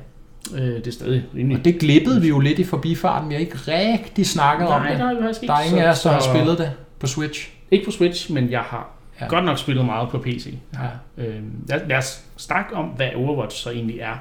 [0.62, 1.58] Øh, det er stadig rimelig.
[1.58, 3.30] Og det glippede vi jo lidt i forbifarten.
[3.30, 5.00] Vi har ikke rigtig snakket om Nej, det.
[5.00, 5.51] det har vi faktisk ikke.
[5.51, 7.50] Der er ingen af os, der har spillet det på Switch.
[7.72, 9.27] Ikke på Switch, men jeg har Ja.
[9.27, 10.53] godt nok spillet meget på PC.
[10.74, 11.24] Ja.
[11.24, 11.36] Øh,
[11.68, 14.15] lad, lad os snakke om, hvad Overwatch så egentlig er,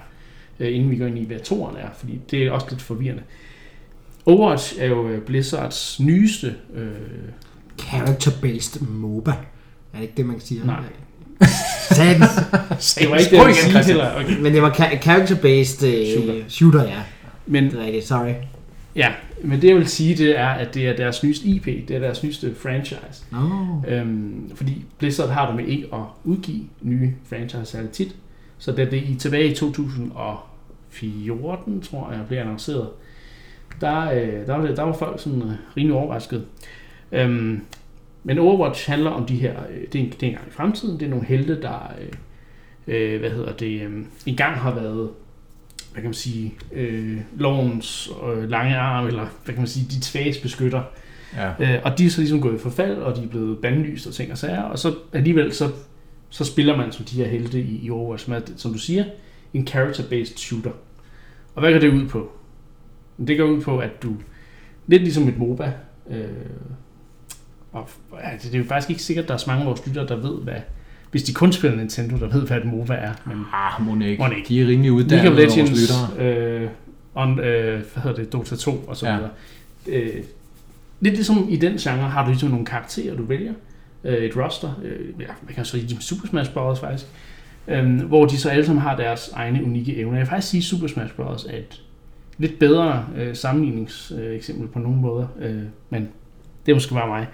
[0.60, 3.22] øh, inden vi går ind i, hvad toeren er, fordi det er også lidt forvirrende.
[4.26, 6.54] Overwatch er jo øh, Blizzards nyeste...
[6.74, 6.88] Øh,
[7.80, 9.30] Character-based MOBA.
[9.30, 9.34] Er
[9.94, 10.66] det ikke det, man kan sige?
[10.66, 10.82] Nej.
[11.90, 12.94] Satans.
[12.94, 14.16] det var ikke det, jeg sige dig.
[14.16, 14.38] Okay.
[14.40, 16.12] Men det var character-based Shooter.
[16.12, 16.48] shooter.
[16.48, 17.02] shooter, ja.
[17.46, 18.32] Men, Det er rigtigt, sorry.
[18.96, 21.90] Ja, men det jeg vil sige, det er, at det er deres nyeste IP, det
[21.90, 23.24] er deres nyeste franchise.
[23.32, 23.38] Nå.
[23.88, 28.16] Øhm, fordi Blizzard har det med ikke at udgive nye franchise særligt tit.
[28.58, 32.88] Så da det i tilbage i 2014, tror jeg, blev annonceret,
[33.80, 36.44] der, øh, der, var, det, der var folk sådan øh, rimelig overrasket.
[37.12, 37.60] Øhm,
[38.24, 40.50] men Overwatch handler om de her, øh, det, er en, det er en gang i
[40.50, 42.08] fremtiden, det er nogle helte, der øh,
[42.86, 45.10] øh, hvad hedder det, øh, engang har været,
[45.92, 50.04] hvad kan man sige, øh, lovens øh, lange arm, eller hvad kan man sige, de
[50.04, 50.82] svages beskytter.
[51.36, 51.48] Ja.
[51.60, 54.14] Øh, og de er så ligesom gået i forfald, og de er blevet bandlyst og
[54.14, 55.70] ting og sager, og så alligevel så,
[56.28, 59.04] så spiller man som de her helte i, i Overwatch, som, er, som du siger,
[59.54, 60.72] en character-based shooter.
[61.54, 62.32] Og hvad går det ud på?
[63.26, 64.16] Det går ud på, at du,
[64.86, 65.72] lidt ligesom et MOBA,
[66.10, 66.28] øh,
[67.72, 67.88] og
[68.22, 70.06] altså, det er jo faktisk ikke sikkert, at der er så mange af vores lyttere,
[70.06, 70.60] der ved, hvad,
[71.10, 73.12] hvis de kun spiller Nintendo, der ved, hvad et MOBA er.
[73.26, 74.24] Men Ah, må ikke.
[74.48, 76.68] De er rimelig League uddannede of vores Legends, øh,
[77.14, 79.14] on, øh, hvad hedder det, Dota 2 og så Ja.
[79.16, 79.30] videre.
[79.86, 80.14] Øh,
[81.00, 83.52] lidt ligesom i den genre har du ligesom nogle karakterer, du vælger.
[84.04, 86.80] Øh, et roster, øh, ja, man kan så sige Super Smash Bros.
[86.80, 87.06] faktisk.
[87.68, 90.12] Øh, hvor de så alle sammen har deres egne unikke evner.
[90.16, 91.44] Jeg vil faktisk sige, Super Smash Bros.
[91.44, 91.82] er et
[92.38, 95.26] lidt bedre øh, sammenligningseksempel øh, på nogle måder.
[95.40, 96.08] Øh, men
[96.66, 97.26] det er måske bare mig.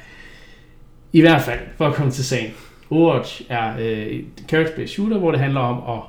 [1.13, 2.51] I hvert fald, for at komme til sagen.
[2.91, 6.03] Overwatch er øh, et character-based shooter, hvor det handler om at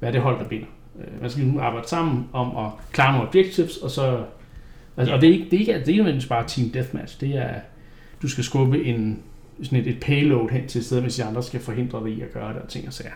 [0.00, 0.66] være det hold, der binder.
[1.00, 4.24] Øh, Man skal nu arbejde sammen om at klare nogle objectives, og så...
[4.96, 7.20] Altså, og det er ikke, det er ikke, det er ikke bare team deathmatch.
[7.20, 7.54] Det er,
[8.22, 9.18] du skal skubbe en,
[9.62, 12.20] sådan et, et payload hen til et sted, hvis de andre skal forhindre dig i
[12.20, 13.10] at gøre det, og ting og sager.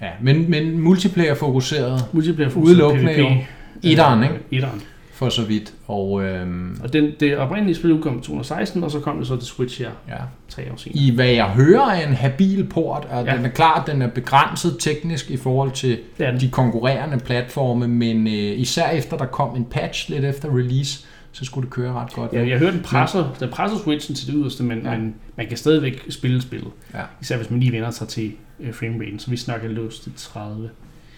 [0.00, 2.04] Ja, men, men multiplayer fokuseret.
[2.12, 3.46] Multiplayer fokus Udelukkende.
[3.82, 4.34] Etteren, ikke?
[4.34, 4.82] Øh, Etteren.
[5.16, 5.74] For så vidt.
[5.86, 9.36] Og øhm, Og den, det oprindelige spil udkom i 2016, og så kom det så
[9.36, 10.14] til Switch her ja.
[10.48, 10.98] tre år senere.
[10.98, 13.30] I hvad jeg hører er en habil port, og Ja.
[13.32, 13.36] ja.
[13.36, 15.98] den er klart, den er begrænset teknisk i forhold til
[16.40, 21.44] de konkurrerende platforme, men øh, især efter der kom en patch lidt efter release, så
[21.44, 22.32] skulle det køre ret godt.
[22.32, 24.92] Ja, jeg hørte, den presser, den presser Switchen til det yderste, men, Ja.
[24.92, 24.98] ja.
[24.98, 26.70] men man kan stadigvæk spille spillet.
[26.94, 27.00] Ja.
[27.22, 30.70] Især hvis man lige vender sig til øh, frameraten, så vi snakker låst til 30.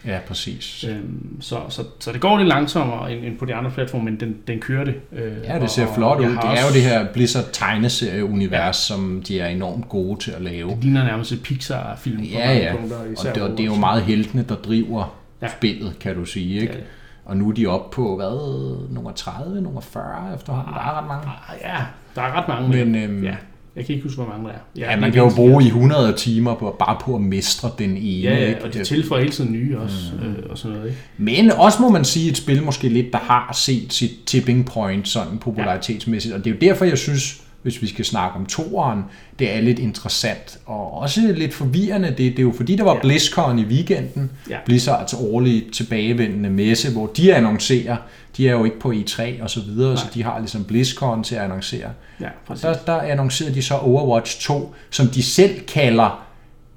[0.06, 0.84] ja præcis.
[0.88, 4.20] Øhm, så, så, så det går lidt langsommere end, end på de andre platforme, men
[4.20, 4.94] den, den kører det.
[5.12, 6.28] Øh, Ja, det ser og- flot og ud.
[6.30, 8.72] Det er jo også- det her Blizzard tegneserie-univers, ja.
[8.72, 10.70] som de er enormt gode til at lave.
[10.70, 12.72] Det ligner nærmest et Pixar-film på Ja, ja.
[12.76, 12.96] punkter.
[12.98, 15.48] Og det, og det er jo meget heltene, der driver Ja.
[15.48, 16.60] spillet, kan du sige.
[16.60, 16.72] Ikke?
[16.72, 16.78] Ja.
[17.24, 20.74] Og nu er de oppe på, hvad, nummer 30, nummer 40 efterhånden.
[20.74, 21.26] Der er ret mange.
[21.48, 21.76] Ah, Ja,
[22.14, 22.68] der er ret mange.
[22.84, 23.34] Men øhm, ja,
[23.78, 24.90] jeg kan ikke huske, hvor mange der er.
[24.92, 28.00] ja, man kan jo bruge i 100 timer på, bare på at mestre den ene.
[28.00, 28.64] Ja, ja, ikke?
[28.64, 30.26] og de tilføjer hele tiden nye også, mm.
[30.26, 30.88] øh, og sådan noget.
[30.88, 31.00] Ikke?
[31.18, 35.08] Men også må man sige et spil måske lidt, der har set sit tipping point
[35.08, 36.34] sådan popularitetsmæssigt.
[36.34, 39.02] Og det er jo derfor, jeg synes, hvis vi skal snakke om toeren,
[39.38, 42.08] det er lidt interessant og også lidt forvirrende.
[42.08, 43.00] Det, det er jo fordi, der var Ja.
[43.00, 44.56] BlizzCon i weekenden, Ja.
[44.66, 47.96] Blizzards årlige tilbagevendende messe, hvor de annoncerer,
[48.36, 50.12] de er jo ikke på E3 og så videre, så Nej.
[50.14, 51.88] de har ligesom BlizzCon til at annoncere.
[52.20, 52.62] Ja, præcis.
[52.62, 56.24] der, der annoncerede de så Overwatch 2, som de selv kalder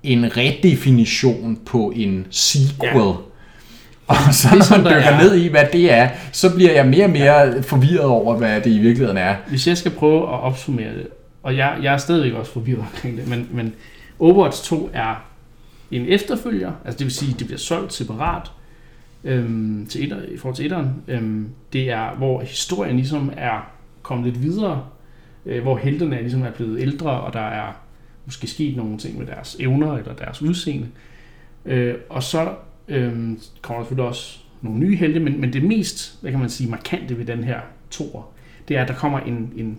[0.03, 2.93] en redefinition på en sequel.
[2.93, 3.13] Ja.
[4.27, 6.85] Og så når som man dykker er- ned i, hvad det er, så bliver jeg
[6.87, 9.35] mere og mere forvirret over, hvad det i virkeligheden er.
[9.49, 11.07] Hvis jeg skal prøve at opsummere det,
[11.43, 13.73] og jeg, jeg er stadigvæk også forvirret omkring det, men, men
[14.19, 15.25] Overwatch 2 er
[15.91, 18.51] en efterfølger, altså det vil sige, at det bliver solgt separat,
[19.23, 23.71] øhm, til etter, i forhold til etteren, øhm, det er, hvor historien ligesom er
[24.01, 24.83] kommet lidt videre,
[25.45, 27.67] øh, hvor heltene er, ligesom er blevet ældre, og der er
[28.25, 30.87] måske sket nogle ting med deres evner eller deres udseende.
[31.65, 32.49] Øh, og så
[32.87, 36.69] øhm, kommer selvfølgelig også nogle nye helte, men, men det mest, hvad kan man sige,
[36.69, 37.59] markante ved den her
[37.91, 38.31] toer,
[38.67, 39.77] det er, at der kommer en, en,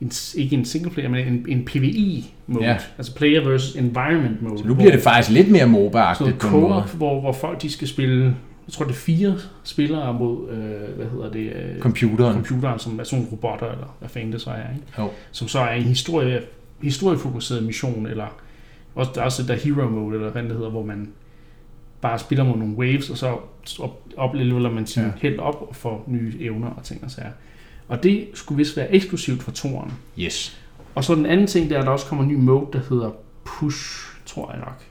[0.00, 2.76] en ikke en single player, men en, en PvE-mode, Ja.
[2.98, 4.58] altså player versus environment mode.
[4.58, 6.82] Så nu bliver det faktisk lidt mere MOBA-agtigt på en måde.
[6.82, 8.24] hvor, hvor folk de skal spille,
[8.66, 12.34] jeg tror det er fire spillere mod, øh, hvad hedder det, øh, Computeren.
[12.34, 14.86] computeren, som er sådan nogle robotter, eller hvad fanden det så er, ikke?
[14.98, 15.08] Jo.
[15.32, 16.40] som så er en historie,
[16.82, 18.26] historiefokuseret mission, eller
[18.94, 21.08] også, der er også det der hero mode, eller hvad det hedder, hvor man
[22.04, 23.36] bare spiller mod nogle waves, og så
[23.78, 25.08] op, oplever man sin Ja.
[25.22, 27.30] held op og får nye evner og ting og sager.
[27.88, 29.92] Og det skulle vist være eksklusivt for toren.
[30.18, 30.58] Yes.
[30.94, 32.80] Og så den anden ting, det er, at der også kommer en ny mode, der
[32.90, 33.10] hedder
[33.44, 34.82] push, tror jeg nok.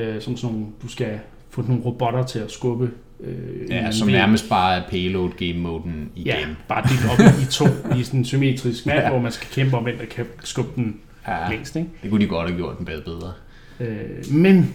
[0.00, 1.18] Øh, som sådan nogle, du skal
[1.50, 2.90] få nogle robotter til at skubbe.
[3.20, 6.26] Øh, Ja, som anden nærmest bare er payload game moden igen.
[6.26, 7.64] Ja, bare delt op i to
[7.98, 9.08] i sådan en symmetrisk map, Ja.
[9.10, 11.50] hvor man skal kæmpe om, hvem der kan skubbe den ja.
[11.50, 11.76] længst.
[11.76, 11.88] Ikke?
[12.02, 13.32] Det kunne de godt have gjort den bedre.
[13.80, 14.74] Øh, men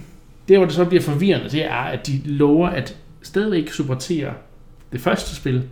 [0.50, 4.32] det, hvor det så bliver forvirrende, det er, at de lover at stadigvæk supportere
[4.92, 5.62] det første spil,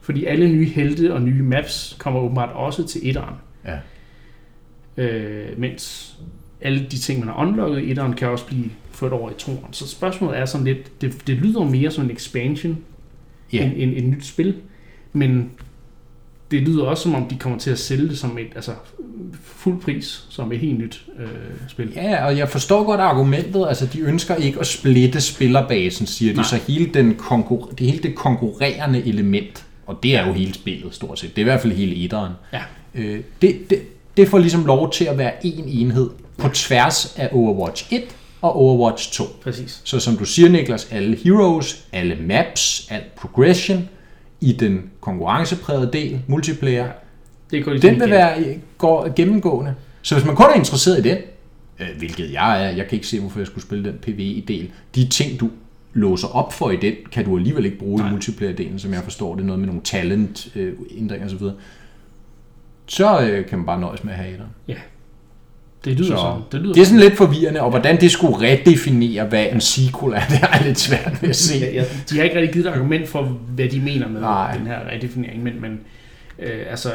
[0.00, 3.34] fordi alle nye helte og nye maps kommer åbenbart også til etteren.
[3.66, 3.78] Ja.
[5.04, 6.14] Øh, mens
[6.60, 9.72] alle de ting, man har unlocket i etteren, kan også blive ført over i toeren.
[9.72, 12.78] Så spørgsmålet er sådan lidt, det, det lyder mere som en expansion,
[13.52, 13.64] Ja.
[13.64, 14.54] end, end et nyt spil,
[15.12, 15.50] men
[16.50, 18.72] det lyder også som om, de kommer til at sælge det som et, altså
[19.42, 21.28] fuld pris, som et helt nyt øh,
[21.68, 21.92] spil.
[21.96, 23.66] Ja, og jeg forstår godt argumentet.
[23.68, 26.36] Altså, de ønsker ikke at splitte spillerbasen, siger de.
[26.36, 26.44] Nej.
[26.46, 30.94] Så hele, den konkur- det hele det konkurrerende element, og det er jo hele spillet
[30.94, 31.30] stort set.
[31.36, 32.32] Det er i hvert fald hele etteren.
[32.52, 32.60] Ja.
[32.94, 33.78] Øh, det, det,
[34.16, 38.02] det får ligesom lov til at være en enhed på tværs af Overwatch 1
[38.42, 39.24] og Overwatch 2.
[39.42, 39.80] Præcis.
[39.84, 43.88] Så som du siger, Niklas, alle heroes, alle maps, alt progression
[44.46, 46.88] i den konkurrenceprægede del, multiplayer,
[47.50, 49.74] Det går de den vil være går gennemgående.
[50.02, 51.18] Så hvis man kun er interesseret i den,
[51.80, 55.08] øh, hvilket jeg er, jeg kan ikke se, hvorfor jeg skulle spille den PvE-del, de
[55.08, 55.50] ting, du
[55.94, 58.08] låser op for i den, kan du alligevel ikke bruge Nej.
[58.08, 61.46] i multiplayer-delen, som jeg forstår, det noget med nogle talent-ændringer osv.,
[62.86, 64.50] så øh, kan man bare nøjes med at have etteren.
[65.86, 66.42] Det lyder Så sådan.
[66.52, 70.12] Det, lyder Det er sådan lidt forvirrende, og hvordan det skulle redefinere, hvad en sequel
[70.14, 71.58] er, det er lidt svært ved at se.
[71.58, 74.56] Ja, ja, de har ikke rigtig givet et argument for, hvad de mener med Nej.
[74.56, 75.80] Den her redefinering, men, men
[76.38, 76.92] øh, altså,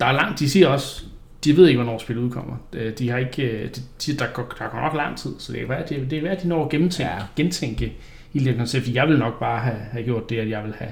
[0.00, 1.02] der er langt, de siger også,
[1.44, 2.56] de ved ikke, hvornår spillet udkommer.
[2.72, 5.52] Øh, De har ikke, øh, de, de, der, går, der går nok lang tid, så
[5.52, 7.18] det er værd, det, det er værd, at de når at gennemtænke, Ja.
[7.36, 7.92] gentænke
[8.34, 10.72] hele det koncept, for jeg vil nok bare have, have gjort det, at jeg vil
[10.78, 10.90] have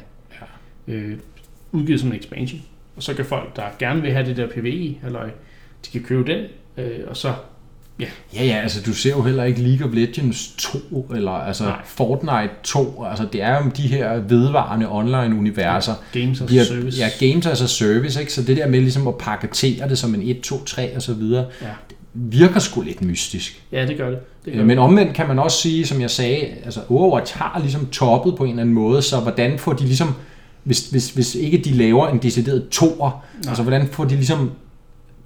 [0.89, 0.93] Ja.
[0.95, 1.19] øh,
[1.73, 2.61] udgivet som en expansion.
[2.97, 5.21] Og så kan folk, der gerne vil have det der PvE, eller
[5.87, 6.45] de kan købe den,
[6.79, 7.33] øh, og så
[8.35, 10.79] Ja, ja, altså du ser jo heller ikke League of Legends 2,
[11.17, 11.77] eller altså Nej.
[11.85, 16.99] Fortnite 2, altså det er jo de her vedvarende online-universer, games as a service.
[17.01, 18.33] ja, games as a service, ikke?
[18.33, 21.15] så det der med ligesom at paketere det som en 1, 2, 3 og så
[21.15, 21.67] videre, Ja.
[22.15, 23.63] virker sgu lidt mystisk.
[23.73, 24.19] ja, det gør det.
[24.45, 27.59] det gør Øh, Men omvendt kan man også sige, som jeg sagde, altså Overwatch har
[27.61, 30.15] ligesom toppet på en eller anden måde, så hvordan får de ligesom,
[30.65, 33.49] hvis, hvis, hvis ikke de laver en decideret toer, Nej.
[33.51, 34.51] altså hvordan får de ligesom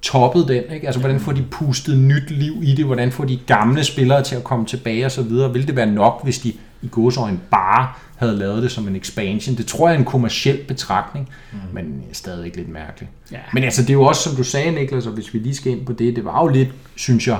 [0.03, 0.85] toppet den, ikke?
[0.87, 4.35] Altså hvordan får de pustet nyt liv i det, hvordan får de gamle spillere til
[4.35, 5.53] at komme tilbage og så videre.
[5.53, 7.87] Vil det være nok, hvis de i godsøjne bare
[8.17, 9.55] havde lavet det som en expansion?
[9.55, 11.57] Det tror jeg er en kommersiel betragtning, mm.
[11.73, 13.11] men stadigvæk lidt mærkeligt.
[13.31, 13.37] Ja.
[13.53, 15.71] Men altså, det er jo også, som du sagde, Niklas, og hvis vi lige skal
[15.71, 17.37] ind på det, det var jo lidt, synes jeg,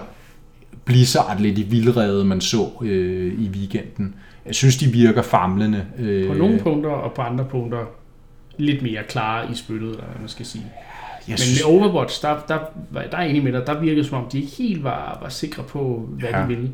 [0.86, 4.16] Blizzard lidt i vildrede, man så øh, i weekenden.
[4.46, 5.86] Jeg synes, de virker famlende.
[6.00, 7.80] Øh, På nogle punkter, og på andre punkter
[8.58, 10.66] lidt mere klare i spyttet, eller hvad man skal sige.
[11.28, 12.58] Jeg Men synes, med Overwatch, der, der,
[13.12, 15.30] der er jeg enig med dig, der virkede som om, de ikke helt var, var
[15.30, 16.42] sikre på, hvad Ja.
[16.42, 16.70] de ville.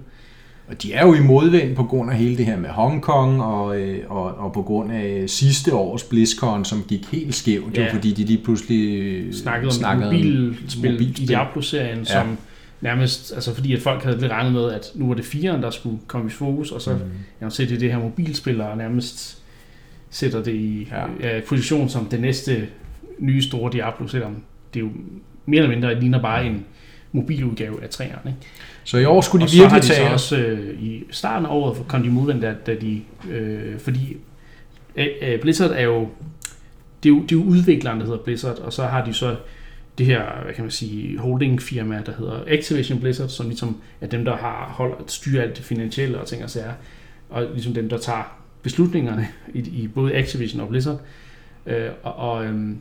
[0.67, 3.79] og de er jo i modvind på grund af hele det her med Hongkong, og,
[3.81, 7.83] øh, og, og på grund af sidste års BlizzCon, som gik helt skævt, ja.
[7.85, 11.23] Jo, fordi de lige pludselig øh, Snakkede om snakkede mobilspil, mobilspil.
[11.23, 12.03] i Diablo-serien, Ja.
[12.05, 12.37] som
[12.81, 15.69] nærmest, altså fordi at folk havde lidt regnet med, at nu var det firen, der
[15.69, 16.99] skulle komme i fokus, og så mm.
[17.41, 19.37] jamen, så er det det her mobilspil, og nærmest
[20.09, 20.87] sætter det i
[21.21, 21.29] Ja.
[21.35, 21.39] ja.
[21.47, 22.67] position som det næste
[23.19, 24.35] nye store Diablo, selvom
[24.73, 24.89] det jo
[25.45, 26.65] mere eller mindre ligner bare en
[27.11, 28.35] mobiludgave af træerne.
[28.83, 31.03] Så i år skulle de og så har virkelig de så tage også øh, i
[31.11, 34.17] starten af året kom de modvendt, at da de, øh, fordi
[34.95, 36.09] øh, øh, Blizzard er jo
[37.03, 39.35] det, er jo, det er jo udvikleren, der hedder Blizzard, og så har de så
[39.97, 44.25] det her, hvad kan man sige, holdingfirma, der hedder Activision Blizzard, som ligesom er dem,
[44.25, 46.73] der har holdt at styre alt det finansielle og ting og sager,
[47.29, 51.01] og ligesom dem, der tager beslutningerne i, i både Activision og Blizzard.
[51.65, 52.77] Øh, og og øhm,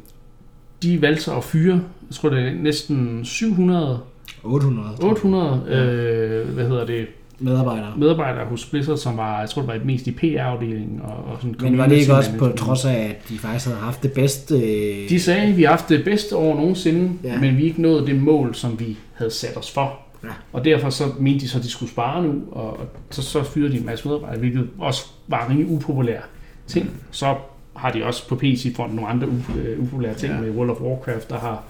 [0.82, 1.74] de valgte så at fyre,
[2.08, 4.00] jeg tror det er næsten 700
[4.44, 4.88] 800.
[5.00, 5.10] tror jeg.
[5.10, 7.06] 800, øh, hvad hedder det,
[7.40, 7.92] Medarbejdere.
[7.98, 11.54] medarbejdere hos Blizzard, som var, jeg tror det var mest i PR-afdelingen og, og sådan
[11.60, 14.54] Men var det ikke også på trods af, at de faktisk havde haft det bedste...
[14.54, 17.40] øh, De sagde, at vi har haft det bedste år nogensinde, Ja.
[17.40, 19.98] men vi ikke nået det mål, som vi havde sat os for.
[20.24, 20.28] Ja.
[20.52, 22.78] Og derfor så mente de så, at de skulle spare nu, og
[23.10, 26.20] så, så fyrede de en masse medarbejdere, hvilket også var en rimelig upopulær
[26.66, 26.90] ting.
[27.10, 27.34] Så
[27.78, 30.40] har de også på PC-fronten nogle andre øh, upopulære ting Ja.
[30.40, 31.62] med World of Warcraft, der har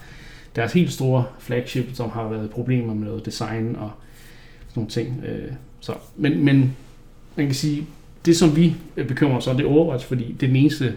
[0.57, 3.90] deres helt store flagship, som har været problemer med noget design og
[4.68, 5.23] sådan nogle ting.
[5.29, 6.77] Øh, Så, men, men
[7.37, 7.87] man kan sige,
[8.25, 10.92] det som vi øh, bekymrer os om, det er Overwatch, fordi det er den eneste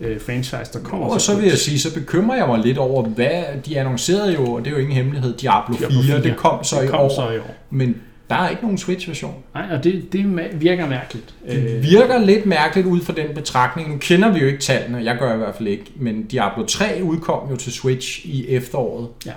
[0.00, 3.02] øh, franchise, der kommer Og så vil jeg sige, så bekymrer jeg mig lidt over,
[3.08, 6.22] hvad de annoncerede jo, og det er jo ingen hemmelighed, Diablo 4, Diablo 4.
[6.22, 7.54] det kom så det i kom år, så i år.
[7.70, 7.96] men
[8.30, 9.34] der er ikke nogen Switch-version.
[9.54, 11.34] Nej, og det, det virker mærkeligt.
[11.50, 13.90] Det virker lidt mærkeligt ud fra den betragtning.
[13.90, 17.00] Nu kender vi jo ikke tallene, jeg gør i hvert fald ikke, men Diablo 3
[17.02, 19.08] udkom jo til Switch i efteråret.
[19.26, 19.32] Ja.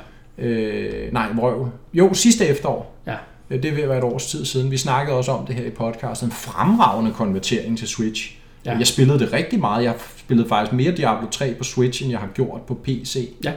[0.46, 1.70] Øh, nej, vrøvl.
[1.94, 2.96] Jo, sidste efterår.
[3.08, 3.16] Ja.
[3.50, 4.72] Øh, Det vil være et års tid siden.
[4.72, 6.32] Vi snakkede også om det her i podcasten.
[6.32, 8.36] Fremragende konvertering til Switch.
[8.66, 8.78] Ja.
[8.78, 9.84] Jeg spillede det rigtig meget.
[9.84, 13.30] Jeg spillede faktisk mere Diablo 3 på Switch, end jeg har gjort på PC.
[13.44, 13.52] Ja.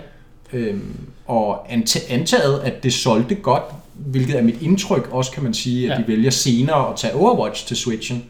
[0.53, 3.63] Øhm, og anta- antaget, at det solgte godt,
[3.99, 6.03] hvilket er mit indtryk, også kan man sige, at Ja.
[6.03, 8.25] de vælger senere at tage Overwatch til Switchen.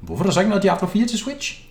[0.00, 1.64] Hvorfor er der så ikke noget Diablo 4 til Switch?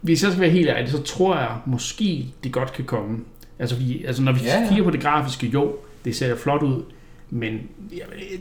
[0.00, 3.18] Hvis jeg skal være helt ærlig, så tror jeg måske, det godt kan komme.
[3.58, 5.72] Altså, fordi, altså når vi Ja, ja, kigger på det grafiske, jo,
[6.04, 6.82] det ser flot ud,
[7.30, 7.58] men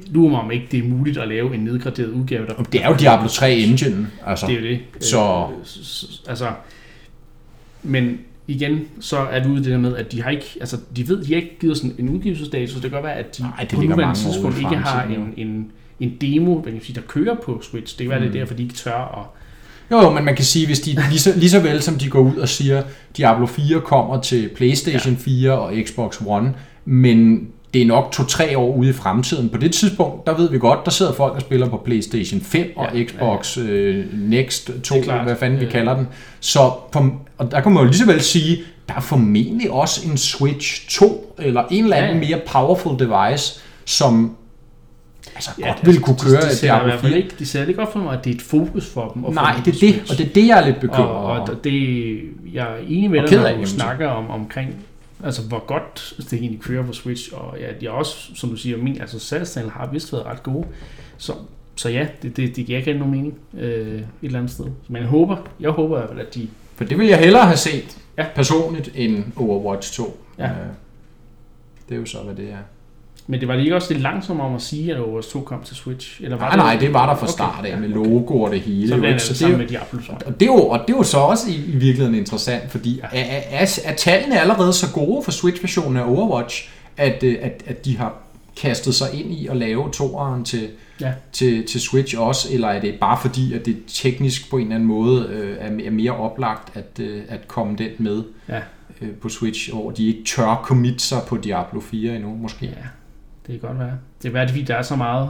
[0.07, 2.45] lurer mig om ikke, det er muligt at lave en nedgraderet udgave.
[2.47, 4.47] Der, Det er jo Diablo 3 engine, altså.
[4.47, 4.79] Det er jo det.
[4.99, 6.51] Så- Øh, altså,
[7.83, 10.77] men igen, så er vi ude i det der med, at de har ikke, altså
[10.95, 13.37] de ved, de har ikke givet sådan en udgivelsesdato, så det kan godt være, at
[13.37, 16.95] de Nej, det på nuværende tidspunkt ikke har en, en, en demo, hvad kan sige,
[16.95, 17.97] der kører på Switch.
[17.97, 18.25] Det kan være, Mm.
[18.31, 19.39] det er derfor, de ikke tør at
[19.91, 22.09] Jo, jo, men man kan sige, hvis de lige så, lige så vel som de
[22.09, 22.83] går ud og siger,
[23.17, 25.19] Diablo 4 kommer til PlayStation ja.
[25.19, 26.53] 4 og Xbox One,
[26.85, 29.49] men det er nok to-tre år ude i fremtiden.
[29.49, 32.73] På det tidspunkt, der ved vi godt, der sidder folk og spiller på PlayStation 5
[32.75, 35.23] og Ja, Xbox Øh, Next 2, Det er klart.
[35.25, 35.71] hvad fanden vi Øh.
[35.71, 36.07] kalder den.
[36.39, 36.99] Så på,
[37.37, 40.89] og der kan man jo lige så vel sige, der er formentlig også en Switch
[40.89, 42.35] 2, eller en eller anden Ja, ja.
[42.35, 44.35] mere powerful device, som
[45.35, 47.21] altså, Ja, godt ville kunne de- køre de, de Diablo hvert fald 4.
[47.21, 49.33] ikke, de ser ikke op for mig, at det er et fokus for dem.
[49.33, 51.39] Nej, det er det, og det er det, jeg er lidt bekymret og, over.
[51.39, 51.73] og det,
[52.53, 54.75] jeg er enig med Og dig, når det, du snakker om, omkring,
[55.23, 58.55] altså hvor godt det egentlig kører på Switch, og ja, de er også, som du
[58.55, 60.67] siger, min, altså salgstallene har vist været ret gode,
[61.17, 61.33] så,
[61.75, 64.65] så ja, det, det, det giver ikke nogen mening øh, et eller andet sted.
[64.87, 68.23] Men jeg håber, jeg håber at de, For det vil jeg hellere have set Ja.
[68.23, 68.29] ja.
[68.35, 70.19] personligt end Overwatch 2.
[70.37, 70.49] Ja.
[70.49, 70.55] Øh,
[71.89, 72.57] Det er jo så, hvad det er.
[73.29, 75.75] Men det var lige også lidt langsomt om at sige, at Overwatch 2 kom til
[75.75, 78.09] Switch, eller var Nej, nej, det var der fra Okay, start af ja, med okay.
[78.09, 78.87] logo og det hele.
[78.87, 79.07] Så ikke?
[79.07, 80.11] det Så det er jo, med Diablo så.
[80.25, 83.01] og det, er jo, og det er jo så også i, i virkeligheden interessant, fordi
[83.13, 83.19] Ja.
[83.19, 87.85] er, er, er tallene allerede så gode for Switch-versionen af Overwatch, at, øh, at, at
[87.85, 88.13] de har
[88.61, 90.67] kastet sig ind i at lave toeren til,
[91.01, 91.11] Ja.
[91.31, 94.75] til, til Switch også, eller er det bare fordi, at det teknisk på en eller
[94.75, 98.59] anden måde øh, er, er mere oplagt at, øh, at komme den med Ja.
[99.01, 102.65] øh, på Switch, hvor de ikke tør commit sig på Diablo 4 endnu, måske.
[102.65, 102.71] Ja,
[103.49, 103.91] det kan godt være.
[104.21, 105.29] Det er værd, fordi der er så meget,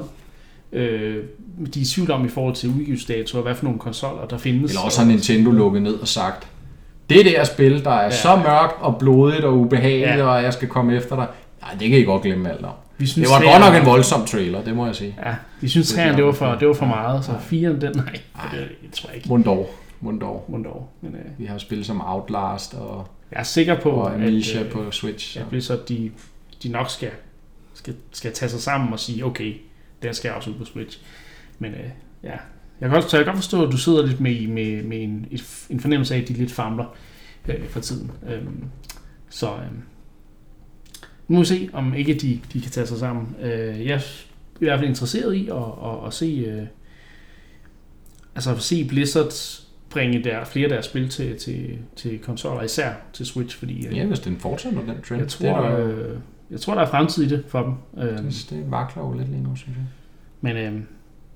[0.71, 1.23] øh,
[1.73, 4.37] de er i tvivl om i forhold til udgivelsesdato, og hvad for nogle konsoller, der
[4.37, 4.71] findes.
[4.71, 6.47] Eller også har Nintendo lukket ned og sagt,
[7.09, 8.11] det der spil, der er Ja.
[8.11, 10.23] så mørkt og blodigt og ubehageligt, Ja.
[10.25, 11.27] og jeg skal komme efter dig.
[11.61, 12.71] Nej, det kan I godt glemme alt om.
[12.97, 15.15] Vi Det synes, var træerne- godt nok en voldsom trailer, det må jeg sige.
[15.25, 17.81] Ja, vi synes, Det træerne, er det var for, det var for meget, så firen,
[17.81, 18.05] den, nej,
[18.51, 19.29] det, det tror jeg ikke.
[19.29, 19.69] Mundor.
[20.01, 20.45] Mundor.
[20.49, 20.87] Mundor.
[21.01, 24.65] Men øh, Vi har spillet som Outlast og, jeg er sikker på, og Amnesia at,
[24.65, 25.33] øh, på Switch.
[25.33, 25.39] Så.
[25.39, 26.11] at Blizzard, de,
[26.63, 27.09] de nok skal,
[27.79, 29.53] skal, skal tage sig sammen og sige, okay,
[30.03, 31.01] den skal også ud på Switch.
[31.59, 31.89] Men øh,
[32.23, 32.29] ja,
[32.81, 35.03] jeg kan, godt, så jeg kan godt forstå, at du sidder lidt med, med, med
[35.03, 36.95] en, et, en fornemmelse af, at de lidt famler
[37.47, 38.11] øh, for tiden.
[38.29, 38.63] Øhm,
[39.29, 39.71] så øh,
[41.27, 43.35] nu må vi se, om ikke de, de kan tage sig sammen.
[43.41, 44.01] Øh, jeg er
[44.61, 46.67] i hvert fald interesseret i at, at, at se, øh,
[48.35, 49.33] altså at se Blizzard
[49.89, 53.97] bringe der, flere af deres spil til, til, til konsoller, især til Switch, fordi øh,
[53.97, 55.21] Ja, hvis den fortsætter den trend.
[55.21, 56.17] jeg det, er tror, der, øh,
[56.51, 57.73] jeg tror, der er fremtid i det for dem.
[58.03, 59.85] Øh, det, det vakler jo lidt lige nu, synes jeg.
[60.41, 60.81] men øh,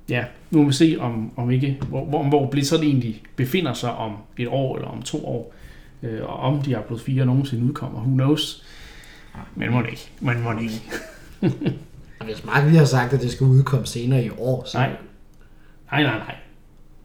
[0.09, 3.91] ja, nu må vi se, om, om ikke, hvor, hvor, hvor Blizzard egentlig befinder sig
[3.95, 5.53] om et år eller om to år.
[6.03, 7.99] Øh, og om Diablo 4 nogensinde udkommer.
[7.99, 8.63] Who knows?
[9.55, 10.09] Men må det ikke.
[10.19, 10.81] Men må det ikke.
[12.19, 14.89] Og Hvis Mark lige har sagt, at det skal udkomme senere i år, så Nej.
[15.91, 16.35] Nej, nej, nej.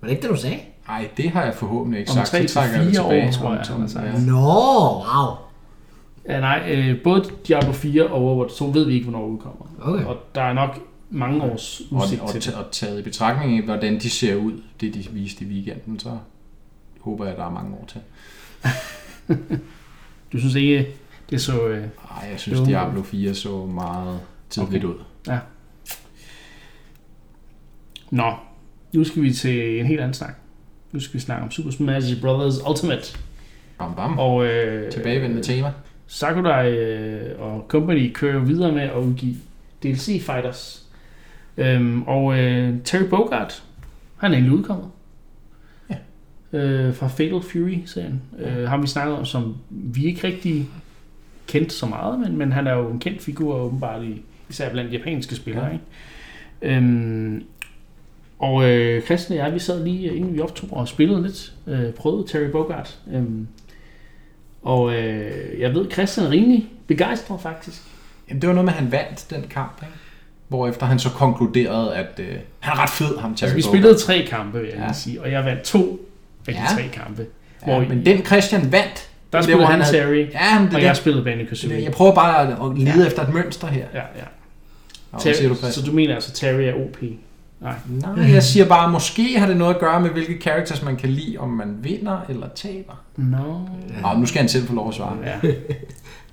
[0.01, 0.59] var det ikke det, du sagde?
[0.89, 2.33] Nej, det har jeg forhåbentlig ikke Om sagt.
[2.43, 3.33] det fire år, tilbage.
[3.33, 4.27] tror jeg, Om- han har sagt.
[4.27, 5.35] Nå, wow.
[6.29, 9.67] Ja, nej, øh, både Diablo 4 og Overwatch 2 ved vi ikke, hvornår udkommer.
[9.81, 10.05] Okay.
[10.05, 10.79] Og der er nok
[11.11, 12.55] mange års Og, udsigt og, til det.
[12.55, 16.19] og taget i betragtning af, hvordan de ser ud, det de viste i weekenden, så
[17.01, 18.01] håber jeg, at der er mange år til.
[20.33, 20.87] Du synes ikke,
[21.31, 21.67] det så...
[21.69, 21.83] Øh,
[22.21, 22.61] Ej, jeg synes.
[22.61, 24.95] Diablo 4 så meget tidligt Okay.
[24.95, 25.39] ud.
[28.11, 28.33] Nå,
[28.93, 30.35] nu skal vi til en helt anden snak.
[30.93, 32.55] Nu skal vi snakke om Super Smash Bros.
[32.69, 33.19] Ultimate.
[33.79, 34.19] Bam, bam.
[34.19, 35.73] Og øh, Tilbagevendende tema.
[36.11, 39.35] Sakurai øh, og Company kører jo videre med at udgive
[39.83, 40.87] DLC Fighters.
[41.57, 43.63] Øhm, og øh, Terry Bogard,
[44.17, 44.91] han er egentlig udkommet.
[45.91, 45.97] Ja.
[46.59, 48.23] Øh, fra Fatal Fury-serien.
[48.39, 50.69] Øh, ham vi snakkede om, som vi ikke rigtig
[51.47, 54.93] kendt så meget, men, men han er jo en kendt figur åbenbart, i, især blandt
[54.93, 55.65] japanske spillere.
[55.65, 55.71] Ja.
[55.71, 55.79] Ja.
[56.69, 56.77] Ikke?
[56.77, 57.45] Øhm,
[58.39, 61.53] og øh, Christian og jeg, vi sad lige, inden vi optog, og spillede lidt.
[61.67, 62.99] Øh, prøvede Terry Bogard.
[63.13, 63.49] Øhm,
[64.63, 67.83] og øh, jeg ved, Christian er rimelig begejstret faktisk.
[68.29, 69.95] Jamen, det var noget med, at han vandt den kamp, ikke?
[70.49, 72.27] Hvorefter han så konkluderede, at øh,
[72.61, 74.93] han er ret fed, ham Terry Altså, vi spillede tre kampe, vil jeg Ja.
[74.93, 76.01] sige, og jeg vandt to
[76.49, 76.67] af de Ja.
[76.75, 77.27] tre kampe.
[77.67, 79.09] Ja, hvor men den Christian vandt.
[79.33, 81.83] der det, spillede han han havde- Terry, Ja, men det, og det, jeg spillede Kazooie.
[81.85, 83.07] jeg prøver bare at, lede ja.
[83.07, 83.85] efter et mønster her.
[83.95, 84.25] Ja, ja.
[85.13, 85.73] Du, Terry, Christian?
[85.73, 86.97] så du mener altså, Terry er OP?
[87.61, 87.75] Nej.
[88.17, 91.09] Nej, jeg siger bare, måske har det noget at gøre med, hvilke characters man kan
[91.09, 92.93] lide, om man vinder eller taber.
[93.17, 93.59] No.
[94.03, 95.17] Nå, nu skal han selv få lov at svare.
[95.25, 95.49] Ja.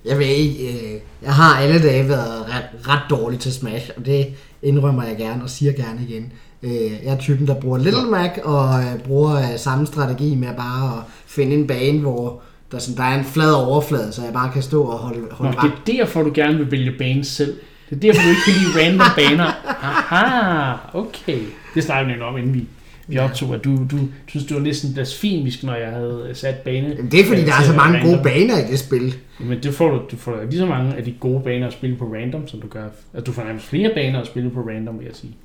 [0.06, 4.06] Jeg ved ikke, øh, jeg har alle dage været ret, ret dårlig til Smash, og
[4.06, 4.28] det
[4.64, 6.32] indrømmer jeg gerne og siger gerne igen.
[6.64, 6.72] Øh,
[7.06, 11.04] jeg er typen, der bruger Little Mac og øh, bruger samme strategi med bare at
[11.28, 14.62] finde en bane, hvor der, sådan, der er en flad overflade, så jeg bare kan
[14.62, 15.72] stå og holde, Nå, holde det ret.
[15.72, 17.56] er derfor, du gerne vil vælge banen selv.
[17.90, 19.52] Det er derfor, du ikke kan lide random baner.
[19.84, 21.40] Aha, okay.
[21.76, 22.64] Det snakkede vi nemlig om, inden vi,
[23.08, 26.88] vi optog, at du, du synes, det var næsten blasfemisk, når jeg havde sat bane.
[26.88, 28.12] Jamen, Det er fordi, øh, der er så mange random.
[28.12, 29.16] gode baner i det spil.
[29.40, 31.96] Men det får du, du får lige så mange af de gode baner at spille
[31.96, 32.84] på random, som du gør.
[33.14, 35.36] Altså, du får nærmest flere baner at spille på random, vil jeg sige.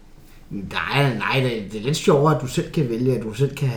[0.51, 3.55] Nej, nej, det, det er lidt sjovere, at du selv kan vælge, at du selv
[3.57, 3.69] kan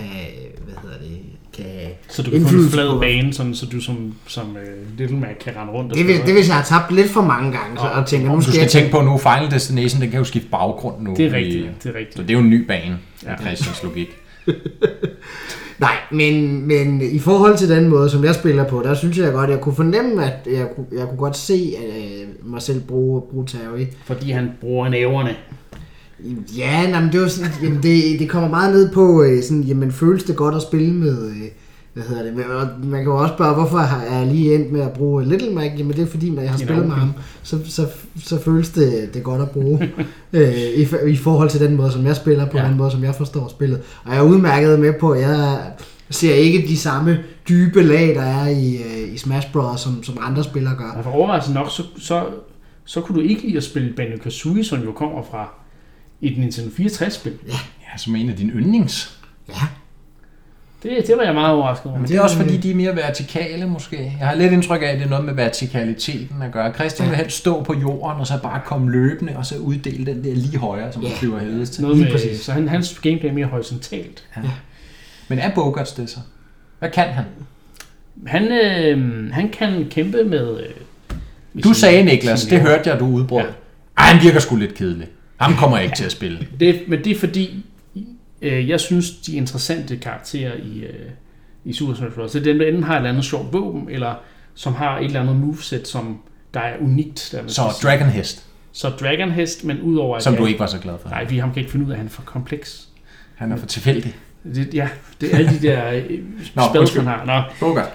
[0.65, 1.17] hvad hedder det,
[1.57, 1.65] kan
[2.09, 5.17] Så du kan få en flad på- bane, sådan, så du som, som uh, Little
[5.17, 7.51] Mac kan rende rundt og Det, vil, det hvis jeg har tabt lidt for mange
[7.51, 10.09] gange, så, og tænker, nu Du skal skal jeg tænke på nu, Final Destination, den
[10.09, 11.13] kan jo skifte baggrund nu.
[11.17, 12.15] Det er i- rigtigt, det er rigtigt.
[12.17, 13.37] Så det er jo en ny bane, ja.
[13.41, 14.07] Christians logik.
[15.79, 19.31] Nej, men, men i forhold til den måde, som jeg spiller på, der synes jeg
[19.33, 22.81] godt, jeg kunne fornemme, at jeg kunne, jeg kunne godt se at, øh, mig selv
[22.81, 23.85] bruge, bruge Terry.
[24.05, 25.35] Fordi han bruger næverne.
[26.57, 29.63] Ja, nej, men det, var sådan, jamen det, det kommer meget ned på, øh, sådan,
[29.63, 31.36] jamen føles det godt at spille med, øh,
[31.93, 32.45] hvad hedder det, Men,
[32.91, 35.71] man kan jo også spørge, hvorfor har jeg lige endt med at bruge Little Mac?
[35.77, 37.12] Jamen det er fordi, når jeg har spillet med ham,
[37.43, 37.88] så, så,
[38.23, 39.91] så føles det, det godt at bruge,
[40.33, 42.63] øh, i, i forhold til den måde, som jeg spiller på, Ja.
[42.63, 42.69] ja.
[42.69, 43.81] den måde, som jeg forstår spillet.
[44.05, 45.59] Og jeg er udmærket med på, at jeg
[46.09, 47.17] ser ikke de samme
[47.49, 50.91] dybe lag, der er i, øh, i Smash Bros., som, som andre spillere gør.
[50.97, 52.23] Og for overraskende nok, så, så,
[52.86, 55.53] så kunne du ikke lide at spille Banjo Kazooie, som jo kommer fra
[56.23, 57.33] et Nintendo 64-spil.
[57.47, 59.19] Ja, som en af dine yndlings.
[59.49, 59.53] Ja,
[60.83, 61.99] Det, det var jeg meget overrasket over.
[61.99, 63.97] Men det er også fordi, de er mere vertikale måske.
[64.19, 66.73] Jeg har lidt indtryk af, at det er noget med vertikaliteten at gøre.
[66.73, 70.23] Christian vil helst stå på jorden, og så bare komme løbende, og så uddele den
[70.23, 71.09] der lige højere, som Ja.
[71.15, 71.81] flyver helvedes til.
[71.81, 72.39] Noget Lige med, præcis.
[72.41, 74.23] så han, hans gameplay er mere horisontalt.
[75.27, 76.17] Men er Bogarts det så?
[76.79, 77.25] Hvad kan han?
[78.27, 80.59] Han, øh, han kan kæmpe med...
[80.59, 80.65] Øh,
[81.53, 83.41] med Du sin- sagde, Niklas, sin det hørte jeg, du udbrød.
[83.41, 83.45] Ja.
[83.97, 85.07] Ej, han virker sgu lidt kedelig.
[85.43, 86.47] Ham kommer jeg ikke til at spille.
[86.60, 87.65] Det, men det er fordi,
[88.41, 91.10] øh, jeg synes, de interessante karakterer i, øh,
[91.65, 92.32] i Super Smash Bros.
[92.32, 94.15] det er dem, der enten har et eller andet sjovt våben, eller
[94.56, 96.19] som har et eller andet moveset, som
[96.53, 97.29] der er unikt.
[97.32, 97.62] Der, man Så.
[97.84, 101.10] Dragon Hest, så Dragon Hest, men udover at som du ikke var så glad for.
[101.10, 102.88] Nej, vi ham kan ikke finde ud af, at han er for kompleks.
[103.36, 104.15] Han er for tilfældig.
[104.43, 104.89] Det, ja,
[105.21, 106.19] det er alle de der øh,
[106.79, 107.01] undskyld.
[107.01, 107.25] han har.
[107.25, 107.89] Nå, Bogart.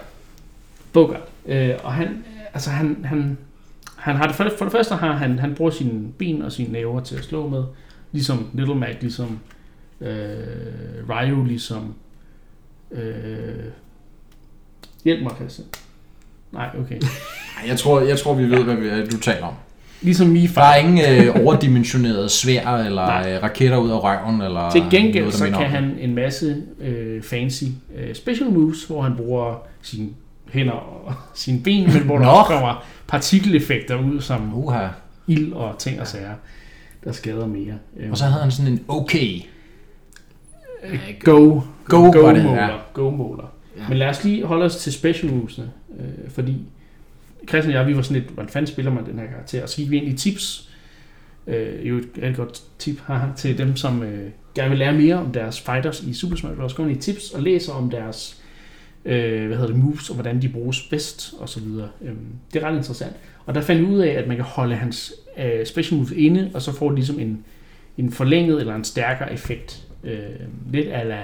[0.92, 1.22] Bogart.
[1.46, 3.38] Øh, og han, altså han, han,
[3.98, 6.72] han har det, for, for det første har han, han bruger sine ben og sine
[6.72, 7.64] næver til at slå med,
[8.12, 9.38] ligesom Little Mac, ligesom
[10.00, 10.08] øh,
[11.08, 11.94] Ryu, ligesom
[12.90, 13.64] øh,
[15.04, 15.66] hjælp mig, Christian.
[16.52, 17.00] Nej, okay.
[17.58, 19.54] Ej, Jeg tror, jeg tror, vi ved, hvad vi, du taler om.
[20.02, 20.60] Ligesom Mifa.
[20.60, 23.32] Der er ingen øh, overdimensionerede svær eller Nej.
[23.32, 24.42] øh, raketter ud af røven.
[24.42, 27.64] Eller Til gengæld noget, så kan om han en masse øh, fancy
[27.96, 30.08] øh, special moves, hvor han bruger sine
[30.52, 34.88] hænder og sine ben, men hvor der også kommer partikeleffekter ud som Uha.
[35.26, 36.34] ild og ting og sager,
[37.04, 37.74] der skader mere.
[38.10, 39.40] Og så havde han sådan en okay.
[41.20, 42.76] go, Go go det, måler, ja.
[42.92, 43.52] go måler.
[43.76, 43.88] Ja.
[43.88, 46.56] Men lad os lige holde os til special movesene, øh, fordi
[47.48, 49.62] Christian og jeg, vi var sådan lidt, hvordan fanden spiller man den her karakter?
[49.62, 50.70] Og så gik vi ind i tips,
[51.46, 55.14] øh, jo et rigtig godt tip haha, til dem, som øh, gerne vil lære mere
[55.14, 56.74] om deres fighters i Super Smash Bros.
[56.74, 58.37] Gå ind i tips og læser om deres
[59.08, 61.88] øh, hvad hedder det, moves, og hvordan de bruges bedst, og så videre.
[62.02, 62.16] Øhm,
[62.52, 63.12] det er ret interessant.
[63.46, 66.50] Og der fandt vi ud af, at man kan holde hans øh, special moves inde,
[66.54, 67.44] og så får det ligesom en,
[67.98, 69.82] en forlænget eller en stærkere effekt.
[70.04, 70.18] Øh,
[70.72, 71.18] lidt ala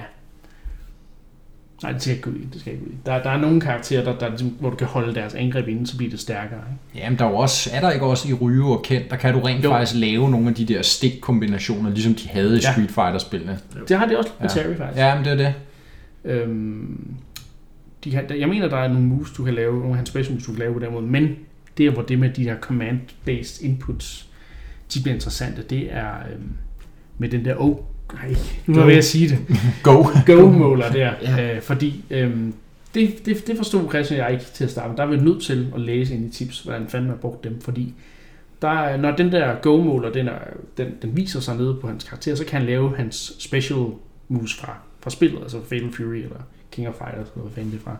[1.83, 2.47] Nej, det skal ikke gå i.
[2.53, 2.95] Det skal ikke gå i.
[3.05, 5.87] Der, der er nogle karakterer, der, der, ligesom- hvor du kan holde deres angreb inde,
[5.87, 6.59] så bliver det stærkere.
[6.93, 7.05] Ikke?
[7.05, 9.39] Jamen, der er, også, er der ikke også i Ryu og Kent, der kan du
[9.39, 9.69] rent Jo.
[9.69, 12.71] faktisk lave nogle af de der stikkombinationer, ligesom de havde i Ja.
[12.71, 13.59] Street Fighter-spillene.
[13.87, 14.61] Det har de også med Ja.
[14.61, 14.99] Terry faktisk.
[14.99, 15.53] Ja, men det er det.
[16.31, 17.13] Øhm,
[18.05, 20.31] de kan, jeg mener, der er nogle moves, du kan lave, nogle af hans special
[20.33, 21.35] moves, du kan lave på den måde, men
[21.77, 24.29] det er, hvor det med de her command-based inputs,
[24.93, 26.49] de bliver interessante, det er øhm,
[27.17, 27.77] med den der, oh,
[28.13, 28.35] nej,
[28.67, 29.39] nu er jeg at sige det,
[29.83, 30.03] Go!
[30.35, 31.55] go-måler der, Ja.
[31.55, 32.53] øh, fordi øhm,
[32.95, 34.97] det, det, det forstod Christian og jeg ikke til at starte.
[34.97, 37.61] Der er vi nødt til at læse ind i tips, hvordan fanden man brugt dem,
[37.61, 37.93] fordi
[38.61, 40.39] der, er- når den der go-måler, den, er,
[40.77, 43.79] den, den viser sig nede på hans karakter, så kan han lave hans special
[44.27, 46.37] moves fra, fra spillet, altså Fatal Fury eller
[46.75, 47.97] King of Fighters, eller hvad fanden det er fra.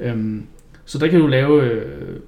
[0.00, 0.46] Øhm,
[0.84, 2.20] så der kan du lave øh, et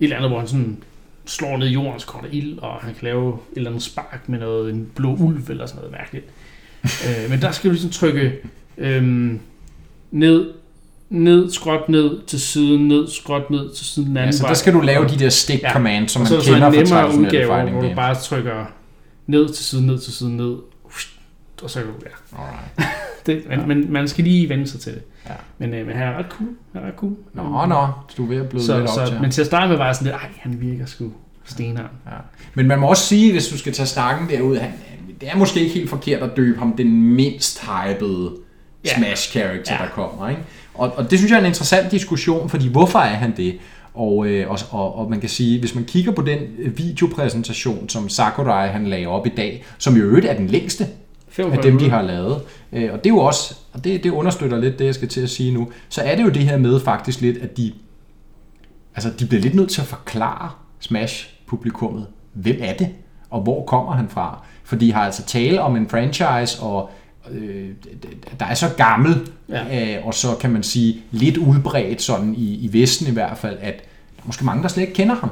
[0.00, 0.82] eller andet, hvor han sådan
[1.26, 3.82] slår ned i jorden, så kommer der ild, og han kan lave et eller andet
[3.82, 6.24] spark med noget, en blå ulv eller sådan noget mærkeligt.
[7.24, 8.32] øh, men der skal du ligesom trykke
[8.78, 9.40] øhm,
[10.10, 10.52] ned,
[11.10, 14.54] ned, skråt ned til siden, ned, skråt ned til siden den anden Ja, så der
[14.54, 15.72] skal du lave de der stick Ja.
[15.72, 18.64] commands, som man så kender en fra traditionelle udgave, fighting hvor du bare trykker
[19.26, 20.56] ned til siden, ned til siden, ned,
[21.62, 22.38] og så kan du, ja.
[22.38, 23.01] Alright.
[23.26, 23.66] Det, men, Ja.
[23.66, 25.02] men man skal lige vende sig til det.
[25.28, 25.32] Ja.
[25.58, 26.48] Men, øh, men han er ret cool.
[26.72, 27.12] Han er ret cool.
[27.34, 29.22] Nå, nå, så du er ved at bløde så, lidt op så, til ham.
[29.22, 31.10] Men til at starte med var jeg sådan lidt, ej, han virker sgu
[31.44, 31.86] steneren.
[32.06, 32.16] Ja.
[32.54, 34.70] Men man må også sige, hvis du skal tage snakken derud, han,
[35.20, 38.30] det er måske ikke helt forkert at døbe ham den mindst hypede
[38.84, 38.90] Ja.
[38.96, 39.82] Smash-character, Ja.
[39.84, 40.28] der kommer.
[40.28, 40.42] Ikke?
[40.74, 43.58] Og, og det synes jeg er en interessant diskussion, fordi hvorfor er han det?
[43.94, 46.38] Og, øh, og, og, og man kan sige, hvis man kigger på den
[46.76, 50.86] videopræsentation, som Sakurai han lagde op i dag, som i øvrigt er den længste
[51.38, 52.40] af 45 dem, de har lavet.
[52.72, 55.20] Øh, Og det er jo også, og det, det understøtter lidt det, jeg skal til
[55.20, 57.72] at sige nu, så er det jo det her med faktisk lidt, at de,
[58.94, 62.88] altså de bliver lidt nødt til at forklare Smash-publikummet, hvem er det,
[63.30, 64.44] og hvor kommer han fra?
[64.64, 66.90] For de har altså tale om en franchise, og
[67.30, 67.68] øh,
[68.40, 69.16] der er så gammel,
[69.48, 69.96] Ja.
[69.98, 73.56] øh, og så kan man sige lidt udbredt sådan i, i Vesten i hvert fald,
[73.60, 73.74] at
[74.16, 75.30] der er måske mange, der slet ikke kender ham.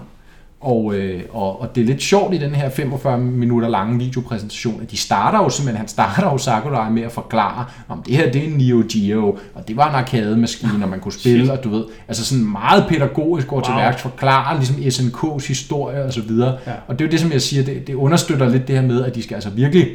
[0.60, 4.82] Og, øh, og, og det er lidt sjovt i den her 45 minutter lange videopræsentation,
[4.82, 8.32] at de starter jo simpelthen, han starter jo Sakurai med at forklare, om det her
[8.32, 11.64] det er en Neo Geo, og det var en arcade-maskine, og man kunne spille, og
[11.64, 13.64] du ved, altså sådan meget pædagogisk går wow.
[13.64, 16.58] til værks, forklarer ligesom SNK's historie og så videre.
[16.66, 16.72] Ja.
[16.88, 19.04] Og det er jo det, som jeg siger, det, det understøtter lidt det her med,
[19.04, 19.88] at de skal altså virkelig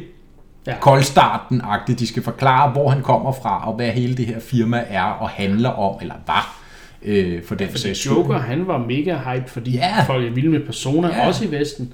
[0.66, 0.74] Ja.
[0.80, 5.02] koldstarten-agtigt, de skal forklare, hvor han kommer fra, og hvad hele det her firma er
[5.02, 6.56] og handler om, eller var,
[7.06, 8.12] øh, for den Fordi sags skyld.
[8.12, 10.02] Joker, han var mega hype, fordi Ja.
[10.06, 11.26] folk er vilde med Persona, Ja.
[11.26, 11.92] også i Vesten.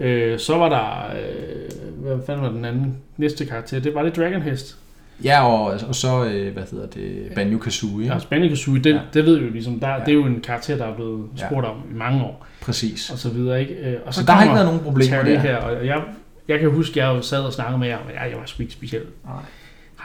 [0.00, 3.80] Øh, så var der, øh, hvad fanden var den anden næste karakter?
[3.80, 4.76] Det var det Dragon Heist.
[5.24, 7.98] Ja, og, og så, øh, hvad hedder det, Banjo Kazooie.
[8.00, 8.06] Ja.
[8.06, 8.12] Ja.
[8.14, 8.94] Altså Banjo-Kazooie, det, Ja.
[8.94, 9.00] ja.
[9.14, 9.94] det ved vi jo ligesom, der, Ja.
[9.94, 10.00] ja.
[10.00, 11.46] det er jo en karakter, der er blevet Ja.
[11.46, 13.10] spurgt om i mange år, Præcis.
[13.10, 13.74] og så videre, ikke?
[13.74, 15.38] Øh, Og Så der har ikke været nogen problemer Terry der.
[15.38, 16.02] her, og jeg,
[16.48, 18.72] jeg kan huske, jeg sad og snakkede med jer, og jeg, jeg var sgu ikke
[18.72, 19.08] specielt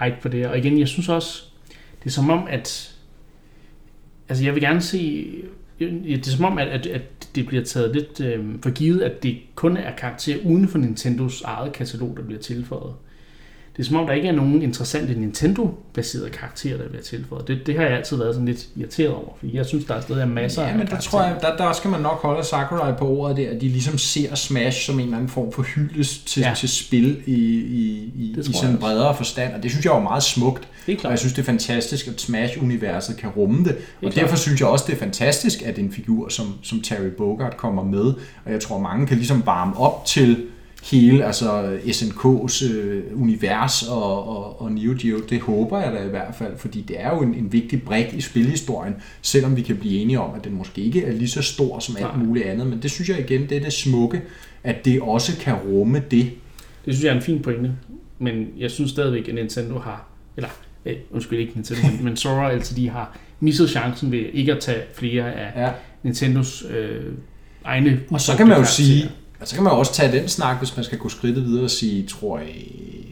[0.04, 0.48] hype på det.
[0.48, 1.44] Og igen, jeg synes også,
[2.00, 2.91] det er som om, at...
[4.32, 5.28] Altså, jeg vil gerne se...
[5.80, 7.02] Det er som om, at, at, at
[7.36, 11.42] det bliver taget lidt øh, for givet, at det kun er karakterer uden for Nintendos
[11.42, 12.94] eget katalog, der bliver tilføjet.
[13.78, 17.48] Det er som om, der ikke er nogen interessante Nintendo-baserede karakterer, der bliver tilføjet.
[17.48, 20.02] Det, det har jeg altid været sådan lidt irriteret over, fordi jeg synes, der er
[20.02, 22.94] stadig masser Ja, af men der tror jeg, der, der skal man nok holde Sakurai
[23.00, 26.28] på ordet der, at de ligesom ser Smash som en eller anden form for hyldest
[26.28, 26.54] til, ja.
[26.58, 30.00] Til spil i, i, i, i sådan en bredere forstand, og det synes jeg er
[30.00, 30.68] meget smukt.
[30.86, 31.12] Det er Og klart.
[31.12, 33.72] jeg synes, det er fantastisk, at Smash-universet kan rumme det.
[33.72, 34.16] Og klart.
[34.16, 37.84] derfor synes jeg også, det er fantastisk, at en figur som, som Terry Bogard kommer
[37.84, 38.14] med.
[38.46, 40.38] Og jeg tror, mange kan ligesom varme op til
[40.84, 45.20] hele altså SNK's øh, univers og, og, og Neo Geo.
[45.30, 48.14] Det håber jeg da i hvert fald, fordi det er jo en, en vigtig brik
[48.14, 51.42] i spilhistorien, selvom vi kan blive enige om, at den måske ikke er lige så
[51.42, 52.68] stor som alt muligt andet.
[52.68, 54.22] Men det synes jeg igen, det er det smukke,
[54.64, 56.32] at det også kan rumme det.
[56.86, 57.72] Det synes jeg er en fin pointe,
[58.20, 60.08] men jeg synes stadigvæk, at Nintendo har,
[60.38, 60.50] eller
[60.86, 64.82] øh, undskyld ikke Nintendo, men, men Sora LTD har misset chancen ved ikke at tage
[64.94, 65.72] flere af Ja.
[66.04, 67.14] Nintendos øh,
[67.64, 70.28] egne Og så kan man jo sige, og så kan man jo også tage den
[70.28, 72.48] snak, hvis man skal gå skridtet videre og sige, tror jeg,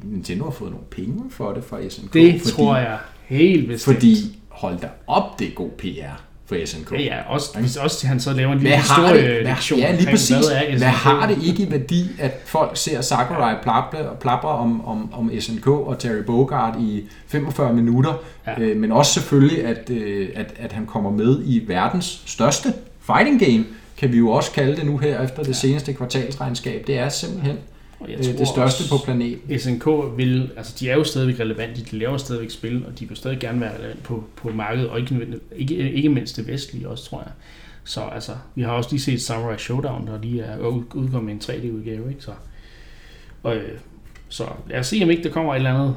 [0.04, 2.14] Nintendo har fået nogle penge for det fra SNK?
[2.14, 3.96] Det fordi, tror jeg helt bestemt.
[3.96, 6.91] Fordi, hold da op, det er god PR for SNK.
[6.91, 10.30] Ja, ja, også, hvis også han så laver en lille historielektion ja, lige præcis.
[10.47, 14.86] hvad er Hvad har det ikke i værdi, at folk ser Sakurai plapre, plapre om,
[14.88, 18.14] om, om SNK og Terry Bogard i 45 minutter,
[18.47, 18.62] Ja.
[18.62, 22.74] øh, men også selvfølgelig, at, øh, at, at han kommer med i verdens største
[23.06, 23.66] fighting game,
[23.97, 26.88] kan vi jo også kalde det nu her efter det seneste kvartalsregnskab.
[26.88, 27.56] Det er simpelthen
[28.00, 29.60] Og jeg øh, tror det største også, på planeten.
[29.60, 29.86] SNK
[30.18, 33.39] vil, altså de er jo stadigvæk relevante, de laver stadigvæk spil, og de vil stadig
[33.39, 37.20] gerne være relevant på, på markedet, og ikke, ikke, ikke mindst det vestlige også, tror
[37.26, 37.32] jeg.
[37.84, 41.34] Så altså, vi har også lige set Samurai Showdown, der lige er ud- udkommet med
[41.34, 42.24] en 3D-udgave, ikke?
[42.24, 42.32] Så,
[43.43, 43.78] og, øh,
[44.30, 45.95] så lad os se, om ikke der kommer et eller andet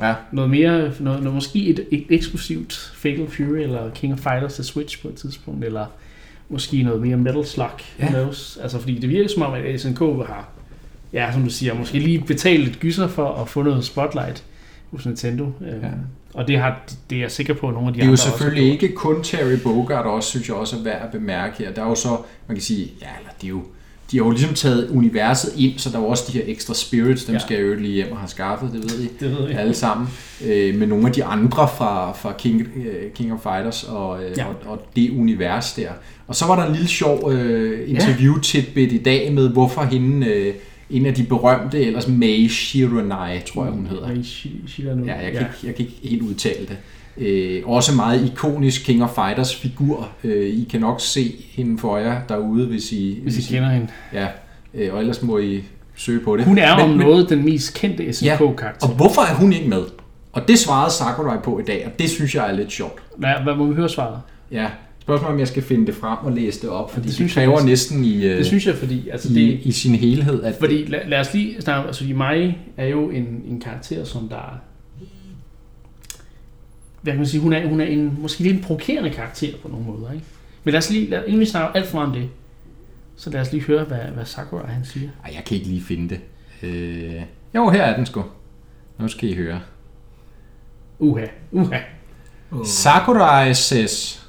[0.00, 0.14] Ja.
[0.32, 4.64] Noget mere, noget, noget måske et, et eksklusivt Fatal Fury eller King of Fighters til
[4.64, 5.86] Switch på et tidspunkt, eller
[6.48, 7.66] måske noget mere Metal Slug,
[7.98, 8.04] Ja.
[8.04, 8.10] ja.
[8.10, 8.58] knows.
[8.62, 10.48] Altså fordi det virker som om, at SNK har,
[11.12, 14.44] ja som du siger, måske lige betalt lidt gyser for at få noget spotlight
[14.90, 15.44] hos Nintendo.
[15.44, 15.88] Øhm, Ja.
[16.34, 16.80] Og det, har,
[17.10, 18.72] det er jeg sikker på, at nogle af de Det er jo andre selvfølgelig også
[18.72, 21.72] ikke kun Terry Bogard, også synes jeg også er værd at bemærke her.
[21.72, 22.08] Der er jo så,
[22.46, 23.62] man kan sige, ja, eller det er jo,
[24.10, 26.74] de har jo ligesom taget universet ind, så der er jo også de her ekstra
[26.74, 27.38] spirits, dem ja.
[27.40, 29.08] Skal jeg jo lige hjem og have skaffet, det ved I.
[29.20, 29.58] Det ved jeg.
[29.58, 30.08] alle sammen,
[30.46, 34.38] øh, med nogle af de andre fra, fra King, øh, King of Fighters og, øh,
[34.38, 34.46] ja.
[34.46, 35.90] Og, og det univers der.
[36.26, 40.26] Og så var der en lille sjov øh, interview tidbit i dag med, hvorfor hende,
[40.26, 40.54] øh,
[40.90, 44.08] en af de berømte, ellers Mei Shiranai, tror jeg hun hedder.
[44.08, 45.04] Mai Shi- Shirano.
[45.04, 46.76] Ja, jeg kan, Ikke, jeg kan ikke helt udtale det.
[47.26, 50.08] Øh, også meget ikonisk King of Fighters figur.
[50.24, 53.18] Øh, I kan nok se hende for jer derude, hvis I...
[53.22, 53.88] Hvis I kender hende.
[54.12, 54.26] Ja,
[54.74, 55.62] øh, og ellers må I
[55.96, 56.44] søge på det.
[56.44, 58.86] Hun er Men- om men- noget den mest kendte SNK-karakter.
[58.88, 59.82] og hvorfor er hun ikke med?
[60.32, 63.02] Og det svarede Sakurai på i dag, og det synes jeg er lidt sjovt.
[63.16, 64.20] Hvad, hvad må vi høre svaret?
[64.52, 64.66] Ja,
[65.08, 67.32] spørgsmålet om jeg skal finde det frem og læse det op, fordi det det, synes
[67.32, 67.66] det jeg kræver også.
[67.66, 70.42] næsten i, øh, Det synes jeg, fordi altså i, det, i sin helhed.
[70.42, 74.28] At Fordi lad, lad os lige snakke, altså Mai er jo en, en karakter, som
[74.28, 74.60] der
[77.02, 79.68] hvad kan man sige, hun er, hun er en, måske lidt en provokerende karakter på
[79.68, 80.24] nogle måder, ikke?
[80.64, 82.28] Men lad os lige, lad, inden vi snakker alt for meget om det,
[83.16, 85.08] så lad os lige høre, hvad, hvad Sakura han siger.
[85.24, 86.20] Ej, jeg kan ikke lige finde det.
[86.62, 87.22] Øh,
[87.54, 88.24] jo, her er den sgu.
[88.98, 89.60] Nu skal I høre.
[90.98, 91.78] Uha, uha.
[92.50, 92.66] Oh.
[92.66, 94.27] Sakurai says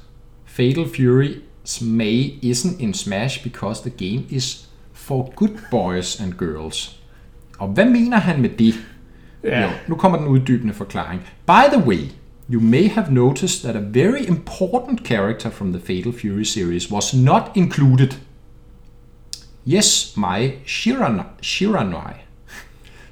[0.60, 7.00] Fatal Fury's May isn't in Smash because the game is for good boys and girls.
[7.58, 8.74] Og hvad mener han med det?
[9.44, 11.20] Ja, Jo, nu kommer den uddybende forklaring.
[11.46, 11.98] By the way,
[12.52, 17.14] you may have noticed that a very important character from the Fatal Fury series was
[17.14, 18.18] not included.
[19.66, 22.12] Yes, my Shiran- Shiranui.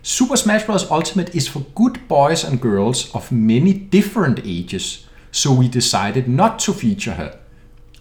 [0.02, 0.90] Super Smash Bros.
[0.90, 5.07] Ultimate is for good boys and girls of many different ages,
[5.38, 7.28] so we decided not to feature her.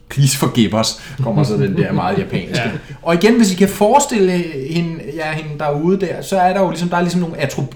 [0.10, 2.64] Please forgive us, kommer så den der meget japanske.
[2.66, 2.70] Ja.
[3.02, 4.32] Og igen, hvis I kan forestille
[4.70, 7.36] hende, ja, hende derude der, så er der jo ligesom, der er ligesom nogle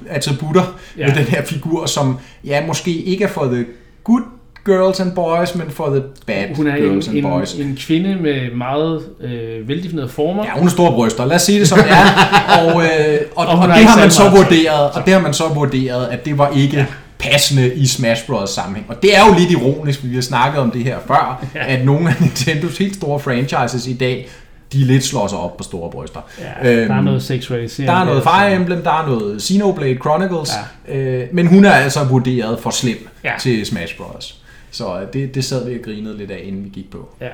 [0.09, 1.01] attributter ja.
[1.01, 1.07] Ja.
[1.07, 3.65] med den her figur, som ja, måske ikke er for the
[4.03, 4.21] good
[4.65, 7.53] girls and boys, men for the bad hun er girls en, and boys.
[7.53, 10.43] en, en kvinde med meget øh, veldefinerede former.
[10.43, 11.25] Ja, hun har store bryster.
[11.25, 12.05] Lad os sige det som det er.
[12.61, 15.43] Og, øh, og, og, Og det har man så vurderet, og det har man så
[15.47, 16.87] vurderet, at det var ikke
[17.31, 18.49] passende i Smash Bros.
[18.49, 18.85] sammenhæng.
[18.89, 21.73] Og det er jo lidt ironisk, fordi vi har snakket om det her før, Ja.
[21.73, 24.29] at nogle af Nintendos helt store franchises i dag,
[24.73, 26.19] de lidt slår sig op på store bryster.
[26.39, 27.87] Ja, Øhm, der er noget seksualisering.
[27.91, 30.51] Der er noget Fire Emblem, der er noget Xenoblade Chronicles,
[30.87, 30.95] ja.
[30.97, 33.31] øh, men hun er altså vurderet for slem ja.
[33.39, 34.41] Til Smash Bros.
[34.71, 37.09] Så øh, det, det sad vi og grinede lidt af, inden vi gik på.
[37.21, 37.27] Ja,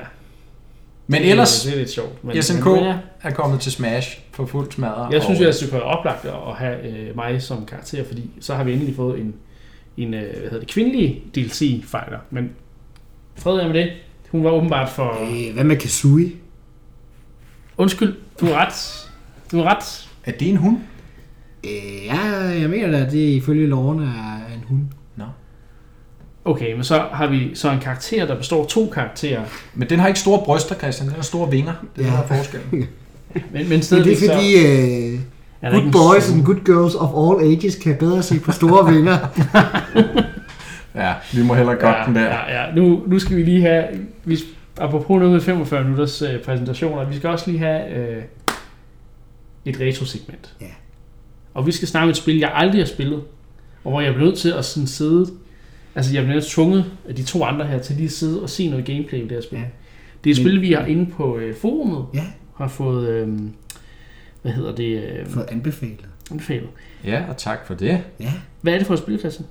[1.06, 2.24] Men det, ellers, Det er lidt sjovt.
[2.24, 2.94] Men, SNK men, ja.
[3.22, 5.08] er kommet til Smash for fuld smadre.
[5.12, 8.64] Jeg synes, det kunne være oplagt at have øh, mig som karakter, fordi så har
[8.64, 9.34] vi endelig fået en,
[10.02, 12.18] en øh, hvad hedder det, kvindelig DLC-fighter.
[12.30, 12.50] Men
[13.36, 13.90] fred er med det.
[14.30, 15.18] Hun var åbenbart for...
[15.22, 16.32] Øh, hvad med Kazooie?
[17.76, 19.08] Undskyld, du har ret.
[19.52, 20.08] Du har ret.
[20.24, 20.76] Er det en hund?
[21.64, 22.20] Øh, ja,
[22.60, 24.80] jeg mener da, at det ifølge lovene er en hund.
[26.44, 29.44] Okay, men så har vi så en karakter, der består af to karakterer.
[29.74, 31.06] Men den har ikke store bryster, Christian.
[31.08, 31.72] Den har store vinger.
[31.96, 32.16] Det er Ja.
[32.16, 32.68] der er forskellen.
[32.70, 32.88] Men,
[33.52, 35.12] men Men det er fordi, så...
[35.14, 35.20] øh,
[35.62, 38.86] Er good boys sådan- and good girls of all ages kan bedre se på store
[38.94, 39.16] vinger.
[40.94, 42.22] Ja, vi må hellere godt den der.
[42.24, 42.74] Ja, ja.
[42.74, 43.84] Nu, nu skal vi lige have...
[44.24, 44.38] Vi,
[44.80, 48.22] apropos noget med 45 minutters øh, præsentationer, vi skal også lige have øh,
[49.64, 50.54] et retro-segment.
[50.60, 50.66] Ja.
[51.54, 53.20] Og vi skal snakke om et spil, jeg aldrig har spillet,
[53.84, 55.26] og hvor jeg bliver nødt til at sådan sidde...
[55.94, 58.50] Altså, jeg bliver nødt tvunget af de to andre her til lige at sidde og
[58.50, 59.56] se noget gameplay i det her spil.
[59.58, 59.64] Ja.
[59.64, 59.70] Ja.
[60.24, 62.24] Det er et Men- spil, vi har inde på øh, forumet, Ja,
[62.56, 63.08] har fået...
[63.08, 63.28] Øh,
[64.48, 64.92] hvad hedder det?
[64.96, 66.00] Øh, fået anbefalet.
[66.30, 66.68] anbefalet.
[67.04, 67.98] Ja, og tak for det.
[68.20, 68.32] Ja.
[68.60, 69.46] Hvad er det for et spil, Christian?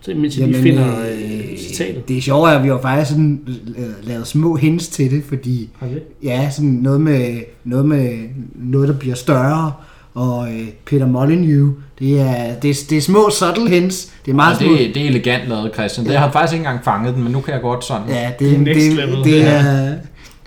[0.00, 2.08] Så mens jeg lige finder øh, citatet.
[2.08, 3.40] det er sjovt, at vi har faktisk sådan
[3.78, 6.02] øh, lavet små hints til det, fordi Har det?
[6.22, 8.18] ja, sådan noget med noget, med
[8.54, 9.72] noget der bliver større,
[10.14, 14.12] og øh, Peter Molyneux, det er, det, er, det er små subtle hints.
[14.24, 14.72] Det er meget Og små.
[14.72, 16.06] det, det er elegant lavet, Christian.
[16.06, 16.18] Det Ja.
[16.18, 18.08] har jeg faktisk ikke engang fanget den, men nu kan jeg godt sådan.
[18.08, 19.16] Ja, Det er det, next det, level.
[19.16, 19.94] det, det er...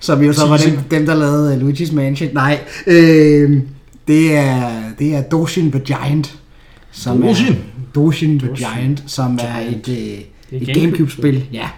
[0.02, 2.30] Som jo så var dem, dem der lavede uh, Luigi's Mansion.
[2.34, 3.62] Nej, øh,
[4.08, 6.40] det er, det er Doshin the Giant.
[6.92, 7.54] Som Doshin?
[7.54, 7.58] Er,
[7.96, 9.88] Doshin the Doshin Giant, som er Giant.
[9.88, 10.74] et, øh, er et Gamecube-spil.
[10.76, 11.44] Gamecube-spil.
[11.54, 11.70] Ja.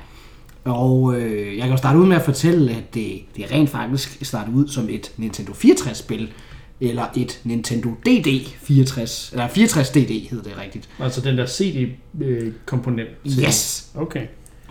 [0.65, 4.17] Og øh, jeg kan jo starte ud med at fortælle, at det, det rent faktisk
[4.21, 6.29] startede ud som et Nintendo 64-spil,
[6.81, 10.89] eller et Nintendo DD 64, eller 64 DD hed det rigtigt.
[10.99, 13.09] Altså den der CD-komponent.
[13.25, 13.85] Yes!
[13.95, 14.21] Okay.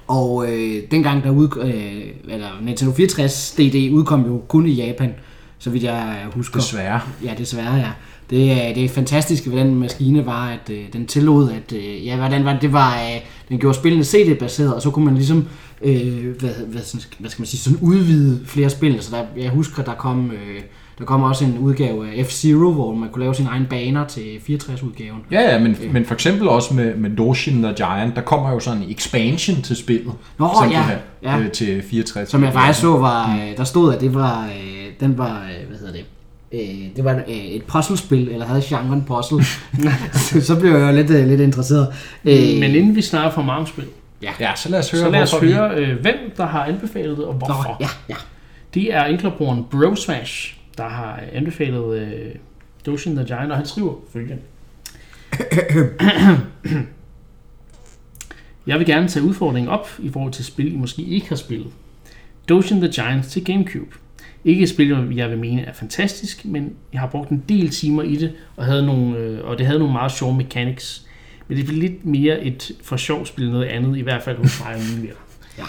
[0.07, 5.15] Og øh, dengang der ud, øh, eller Nintendo 64 DD udkom jo kun i Japan,
[5.59, 6.61] så vidt jeg husker.
[6.61, 7.01] Desværre.
[7.25, 7.91] Ja, desværre, ja.
[8.31, 12.17] Det, øh, det fantastiske ved den maskine var, at øh, den tillod, at øh, ja,
[12.17, 12.63] hvordan var det?
[12.63, 15.47] det var, øh, den gjorde spillene CD-baseret, og så kunne man ligesom,
[15.83, 16.83] øh, hvad, hvad,
[17.19, 19.03] hvad skal man sige, sådan udvide flere spil.
[19.03, 20.61] Så der, jeg husker, der kom, øh,
[20.99, 24.39] der kom også en udgave af F-Zero, hvor man kunne lave sine egne baner til
[24.49, 25.25] 64-udgaven.
[25.31, 28.61] Ja, ja, men, men for eksempel også med, med Doshin the Giant, der kommer jo
[28.61, 30.13] sådan en expansion til spillet.
[30.39, 31.39] Nå, simpelthen, ja, ja.
[31.39, 32.29] Øh, til 64.
[32.29, 35.69] Som jeg faktisk så, var, øh, der stod, at det var, øh, den var, øh,
[35.69, 36.05] hvad hedder det,
[36.53, 39.45] øh, det var øh, et puzzlespil, eller havde genren puzzle.
[40.47, 41.89] så, blev jeg jo lidt, øh, lidt interesseret.
[42.25, 43.85] Øh, Men inden vi snakker for Marmspil,
[44.41, 47.25] Ja, så lad os høre, så lad os høre, øh, hvem der har anbefalet det,
[47.25, 47.77] og Nå, hvorfor.
[47.81, 48.15] ja, ja.
[48.75, 52.35] Det er enkelbrugeren Bro Smash, der har anbefalet øh,
[52.87, 54.43] Doshin the Giant, og han skriver følgende.
[58.67, 61.73] Jeg vil gerne tage udfordringen op i forhold til spil, I måske ikke har spillet.
[62.49, 63.97] Doshin the Giant til Gamecube.
[64.45, 68.03] Ikke et spil, jeg vil mene er fantastisk, men jeg har brugt en del timer
[68.03, 71.07] i det, og, havde nogle, øh, og det havde nogle meget sjove mechanics.
[71.49, 74.37] Men det blev lidt mere et for sjov spil end noget andet, i hvert fald
[74.37, 75.21] hos mig og mine venner.
[75.59, 75.65] Ja,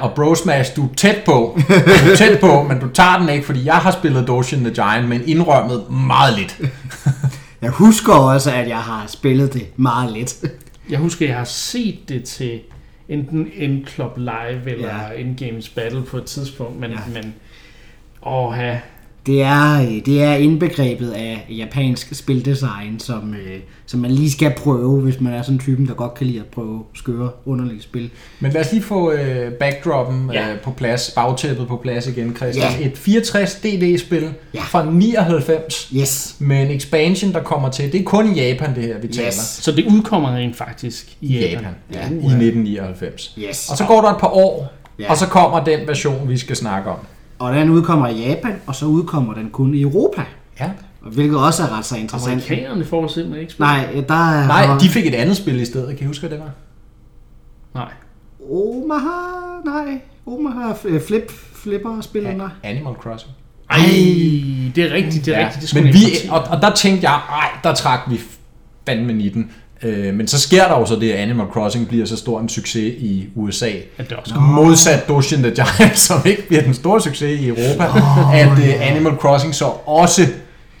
[0.00, 1.58] og Bro Smash, du er tæt på.
[1.68, 4.74] Du er tæt på, men du tager den ikke, fordi jeg har spillet Doshin the
[4.74, 6.60] Giant, men indrømmet meget lidt.
[7.62, 10.34] Jeg husker også, at jeg har spillet det meget lidt.
[10.90, 12.60] Jeg husker, jeg har set det til
[13.08, 15.20] enten en Club Live eller Ja.
[15.20, 15.46] ja.
[15.46, 16.96] Games Battle på et tidspunkt, men, Ja.
[17.14, 17.22] ja.
[17.22, 17.34] men
[18.26, 18.78] åh, ja,
[19.26, 24.52] Det er, øh, det er indbegrebet af japansk spildesign, som, øh, som man lige skal
[24.56, 27.82] prøve, hvis man er sådan en typen, der godt kan lide at prøve skøre, underlige
[27.82, 28.10] spil.
[28.40, 30.52] Men lad os lige få øh, backdroppen Ja.
[30.52, 32.70] øh, på plads, bagtæppet på plads igen, Christian.
[32.80, 32.86] Ja.
[32.86, 34.60] Et 64 DD-spil Ja.
[34.62, 36.36] fra 99 Yes.
[36.38, 37.92] med en expansion, der kommer til.
[37.92, 39.30] Det er kun i Japan, det her, vi taler.
[39.32, 41.50] så det udkommer rent faktisk i Japan.
[41.50, 42.04] Japan, ja, Ja.
[42.04, 43.34] i 1999.
[43.38, 43.68] Yes.
[43.70, 45.10] Og så går der et par år, Ja.
[45.10, 46.96] og så kommer den version, vi skal snakke om.
[47.44, 50.24] Og den udkommer i Japan, og så udkommer den kun i Europa.
[50.60, 50.70] Ja.
[51.02, 52.32] Og Hvilket også er ret så interessant.
[52.32, 53.64] Amerikanerne får simpelthen ikke spil.
[53.64, 54.46] Nej, der er...
[54.46, 55.96] Nej, de fik et andet spil i stedet.
[55.96, 56.50] Kan I huske, hvad det var?
[57.74, 57.92] Nej.
[58.50, 59.08] Omaha,
[59.64, 60.00] nej.
[60.26, 60.72] Omaha
[61.06, 62.48] Flip, Flipper spillet, nej.
[62.62, 63.32] Animal Crossing.
[63.70, 63.78] Ej,
[64.74, 65.72] det er rigtigt, det er rigtigt.
[65.74, 68.20] Det men vi, og, og der tænkte jeg, ej, der trak vi
[68.86, 69.50] fandme 19.
[69.84, 72.48] Øh, men så sker der jo så det, at Animal Crossing bliver så stor en
[72.48, 73.70] succes i USA.
[73.98, 77.84] at det også Modsat Doshin the Giant, som ikke bliver den store succes i Europa,
[77.86, 80.22] oh, at uh, Animal Crossing så også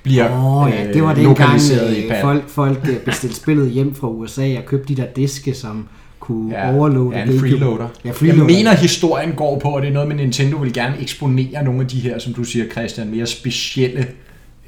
[0.02, 3.36] bliver Åh oh, ja, det var øh, dengang lokaliseret i øh, folk, folk øh, bestilte
[3.36, 5.88] spillet hjem fra USA og købte de der diske, som
[6.20, 7.18] kunne Ja, overloade.
[7.18, 7.82] ja, en freeloader.
[8.04, 8.44] Ja, Jeg freeloader.
[8.44, 11.86] mener, historien går på, at det er noget med Nintendo vil gerne eksponere nogle af
[11.88, 14.06] de her, som du siger, Christian, mere specielle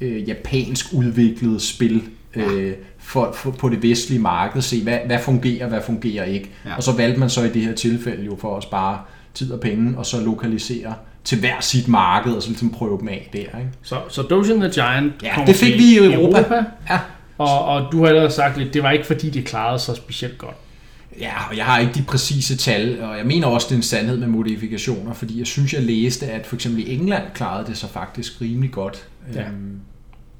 [0.01, 2.01] øh, japansk udviklede spil
[2.35, 2.71] øh,
[3.07, 4.61] for, for, på det vestlige marked.
[4.61, 6.49] Se, hvad, hvad fungerer, hvad fungerer ikke.
[6.65, 6.75] Ja.
[6.75, 8.99] Og så valgte man så i det her tilfælde jo for at spare
[9.33, 10.93] tid og penge, og så lokalisere
[11.23, 13.39] til hver sit marked, og så ligesom prøve dem af der.
[13.39, 13.69] Ikke?
[13.81, 16.63] Så, så Doshin the Giant Ja, det fik vi i Europa.
[16.89, 16.99] Ja.
[17.37, 20.37] Og, og du har allerede sagt lidt, det var ikke fordi, det klarede sig specielt
[20.37, 20.55] godt.
[21.19, 23.83] Ja, og jeg har ikke de præcise tal, og jeg mener også, det er en
[23.83, 27.77] sandhed med modifikationer, fordi jeg synes, jeg læste, at for eksempel i England klarede det
[27.77, 29.07] sig faktisk rimelig godt.
[29.35, 29.41] Ja.
[29.41, 29.79] Øhm,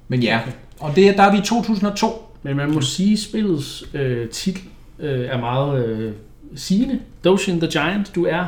[0.08, 0.40] men ja,
[0.80, 2.27] og det, er- der er vi i 2002.
[2.48, 4.62] Men man må sige, at spillets øh, titel
[5.00, 6.14] øh, er meget øh,
[6.56, 7.00] sigende.
[7.24, 8.46] Doshin the Giant, du er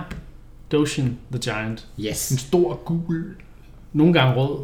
[0.72, 1.88] Doshin the Giant.
[2.00, 2.32] Yes.
[2.32, 3.26] En stor gul...
[3.94, 4.58] Nogle gange rød.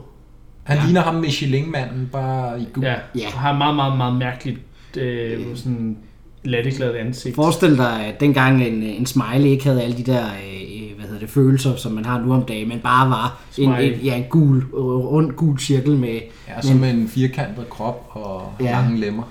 [0.63, 0.83] Han Ja.
[0.85, 2.83] ligner ham Michelin-manden, bare i gul.
[2.83, 3.27] Ja, Ja.
[3.27, 4.59] og har meget, meget, meget mærkeligt
[4.97, 5.97] øh, sådan
[6.43, 7.35] latteglade ansigt.
[7.35, 10.74] Forestil dig, at dengang en, en smiley ikke havde alle de der øh,
[11.25, 14.23] det, følelser, som man har nu om dagen, men bare var en, en, ja, en
[14.29, 16.19] gul, rund gul cirkel med...
[16.47, 18.65] Ja, som med en firkantet krop og Ja.
[18.71, 19.23] lange lemmer.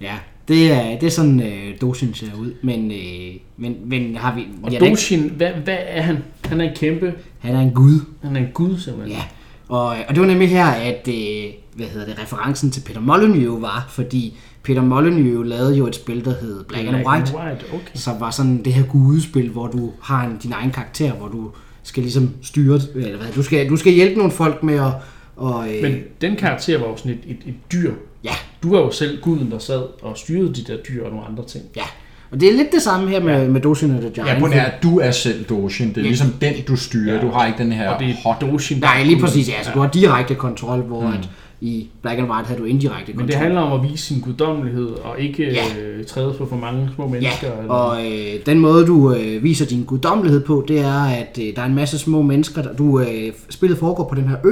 [0.00, 0.14] Ja,
[0.48, 2.52] det er, det er sådan, øh, Doshin ser ud.
[2.62, 4.46] Men, øh, men, men har vi...
[4.62, 6.18] Og ja, Doshin, hvad, hvad er han?
[6.44, 8.00] Han er en kæmpe, Han er en gud.
[8.22, 9.16] han er en gud simpelthen.
[9.16, 9.22] Ja,
[9.68, 13.62] og, og det var nemlig her, at øh, hvad hedder det, referencen til Peter Molyneux
[13.62, 17.06] var, fordi Peter Molyneux lavede jo et spil, der hed Black and White,
[17.36, 17.64] white.
[17.74, 17.94] Okay.
[17.94, 21.50] som var sådan det her gudespil, hvor du har en, din egen karakter, hvor du
[21.82, 24.92] skal ligesom styre, eller hvad, du skal, du skal hjælpe nogle folk med at,
[25.36, 27.92] og, øh, Men den karakter var jo sådan et, et, et dyr.
[28.24, 31.26] ja, Du var jo selv guden, der sad og styrede de der dyr og nogle
[31.26, 31.64] andre ting.
[31.76, 31.82] ja.
[32.30, 34.28] Og det er lidt det samme her med, med Doshin og the Giant.
[34.30, 35.88] Ja, på nær, at du er selv Doshin.
[35.88, 36.06] Det er Ja.
[36.08, 37.14] ligesom den, du styrer.
[37.14, 37.20] Ja.
[37.20, 39.62] Du har ikke den her Og det hot er Doshin, der Nej, lige præcis, ja.
[39.62, 41.06] Så du har direkte kontrol, hvor mm.
[41.12, 41.28] at
[41.64, 43.20] i Black and White havde du indirekte kontrol.
[43.22, 45.64] Men det handler om at vise sin guddommelighed, og ikke Ja.
[45.82, 47.46] øh, træde på for mange små mennesker.
[47.46, 51.38] Ja, eller- og øh, den måde, du øh, viser din guddommelighed på, det er, at
[51.42, 53.06] øh, der er en masse små mennesker, der du øh,
[53.50, 54.50] spillet foregår på den her ø,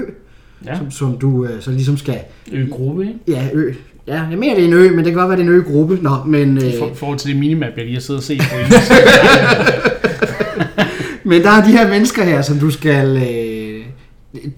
[0.66, 0.76] ja.
[0.78, 2.18] som, som du øh, så ligesom skal...
[2.52, 3.18] Ø-gruppe, ikke?
[3.28, 3.72] Ja, ø.
[4.06, 5.54] Ja, jeg mener, det er en ø, men det kan godt være, det er en
[5.58, 5.98] ø-gruppe.
[6.02, 8.40] Nå, men, I øh, for, forhold til det minimap, jeg lige har siddet og set
[8.40, 8.56] på.
[11.28, 13.16] men der er de her mennesker her, som du skal...
[13.16, 13.61] Øh,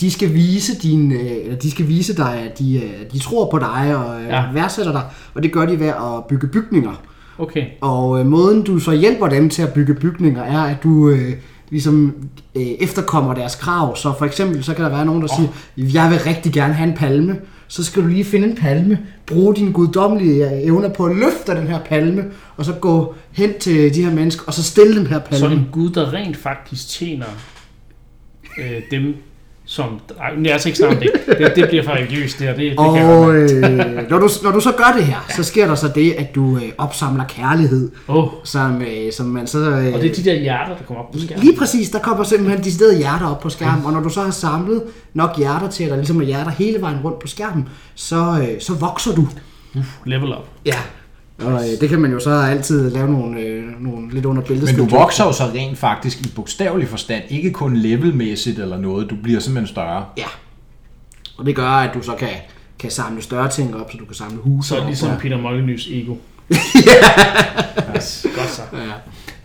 [0.00, 3.50] de skal vise din, øh, eller de skal vise dig, at de, øh, de tror
[3.50, 4.36] på dig og Ja.
[4.36, 4.52] ja.
[4.52, 5.02] værdsætter dig,
[5.34, 7.02] og det gør de ved at bygge bygninger.
[7.38, 7.64] Okay.
[7.80, 11.32] Og øh, måden du så hjælper dem til at bygge bygninger er, at du øh,
[11.70, 12.14] ligesom
[12.54, 13.96] øh, efterkommer deres krav.
[13.96, 15.48] Så for eksempel, så kan der være nogen, der siger,
[15.94, 17.36] jeg vil rigtig gerne have en palme.
[17.68, 21.52] Så skal du lige finde en palme, bruge dine guddommelige øh, evner på at løfte
[21.56, 22.24] den her palme,
[22.56, 25.38] og så gå hen til de her mennesker, og så stille den her palme.
[25.38, 27.26] Så en gud, der rent faktisk tjener
[28.58, 29.14] øh, dem,
[29.66, 30.00] som...
[30.20, 31.38] Ej, men jeg er altså ikke snakke det.
[31.38, 31.52] det.
[31.56, 32.54] Det bliver for religiøst, det her.
[32.54, 33.54] Det, det kan Og mærke.
[34.02, 36.34] øh, når, du, når du så gør det her, så sker der så det, at
[36.34, 39.58] du øh, opsamler kærlighed, Åh, som, øh, som man så...
[39.58, 41.44] Øh, og det er de der hjerter, der kommer op på skærmen.
[41.44, 44.22] Lige præcis, der kommer simpelthen de steder hjerter op på skærmen, og når du så
[44.22, 44.82] har samlet
[45.14, 48.60] nok hjerter til, at der ligesom er hjerter hele vejen rundt på skærmen, så, øh,
[48.60, 49.28] så vokser du.
[50.04, 50.44] Level up.
[50.66, 50.76] Ja.
[51.38, 54.42] Og øh, det kan man jo så altid lave nogle, øh, nogle lidt under.
[54.64, 59.10] Men du vokser jo så rent faktisk i bogstavelig forstand, ikke kun levelmæssigt eller noget,
[59.10, 60.04] du bliver simpelthen større.
[60.16, 60.24] Ja.
[61.38, 62.28] Og det gør, at du så kan,
[62.78, 64.82] kan samle større ting op, så du kan samle huse Så er op.
[64.82, 66.14] det ligesom og- Peter Molyneux ego.
[67.96, 68.62] yes, godt så.
[68.72, 68.78] Ja.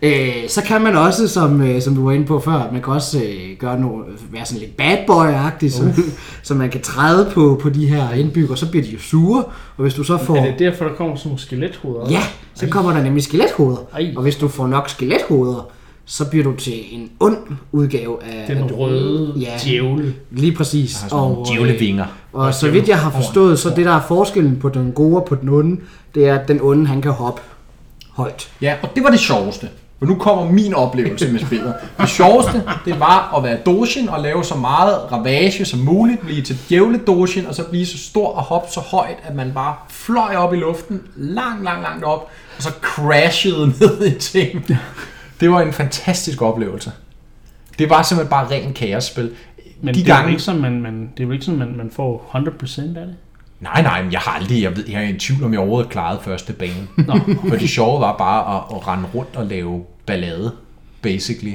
[0.02, 2.92] Øh, så kan man også, som, øh, som du var inde på før, man kan
[2.92, 6.02] også øh, gøre noget, være sådan lidt bad boy-agtig, så,
[6.42, 9.42] så man kan træde på, på de her indbygger, så bliver de jo sure,
[9.76, 10.36] og hvis du så får...
[10.36, 12.10] Er det derfor, der kommer sådan nogle skelethoveder?
[12.10, 12.22] Ja,
[12.54, 14.12] så kommer der nemlig skelethoveder, Ej.
[14.16, 15.68] og hvis du får nok skelethoveder,
[16.04, 17.36] så bliver du til en ond
[17.72, 18.44] udgave af...
[18.46, 19.50] Den af- røde Ja.
[19.64, 20.14] djævle.
[20.30, 20.90] Lige præcis.
[20.90, 22.04] Sådan nogle djævlevinger.
[22.32, 25.16] Og, og så vidt jeg har forstået, så det der er forskellen på den gode
[25.16, 25.80] og på den onde,
[26.14, 27.40] det er, at den onde, han kan hoppe
[28.10, 28.48] højt.
[28.62, 29.68] Ja, og det var det sjoveste.
[30.00, 31.74] Og nu kommer min oplevelse med spillet.
[32.00, 36.42] Det sjoveste, det var at være Doshin og lave så meget ravage som muligt, blive
[36.42, 39.74] til djævle Doshin, og så blive så stor og hoppe så højt, at man bare
[39.88, 44.66] fløj op i luften, langt, langt, langt op, og så crashede ned i ting.
[45.40, 46.92] Det var en fantastisk oplevelse.
[47.78, 49.30] Det var simpelthen bare ren kaosspil.
[49.82, 51.76] Men De det, er gange- ikke sådan, man, man, det er jo ikke sådan, man,
[51.76, 53.14] man får 100% af det.
[53.60, 55.90] Nej, nej, men jeg har aldrig, jeg ved, jeg er i tvivl om, jeg overhovedet
[55.90, 56.88] klarede første bane.
[56.96, 60.52] Nå, For det sjove var bare at, at rende rundt og lave ballade,
[61.02, 61.54] basically.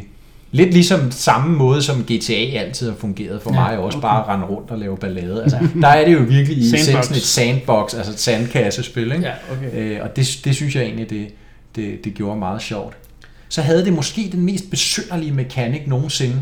[0.52, 4.08] Lidt ligesom samme måde, som GTA altid har fungeret for Ja, mig, også okay.
[4.08, 5.44] bare at rende rundt og lave ballade.
[5.44, 9.24] Altså, der er det jo virkelig i essensen et sandbox, altså et sandkassespil, ikke?
[9.26, 9.96] ja, okay.
[9.96, 11.28] Øh, og det, det synes jeg egentlig, det,
[11.76, 12.98] det, det gjorde meget sjovt.
[13.50, 16.42] Så havde det måske den mest besynderlige mekanik nogensinde.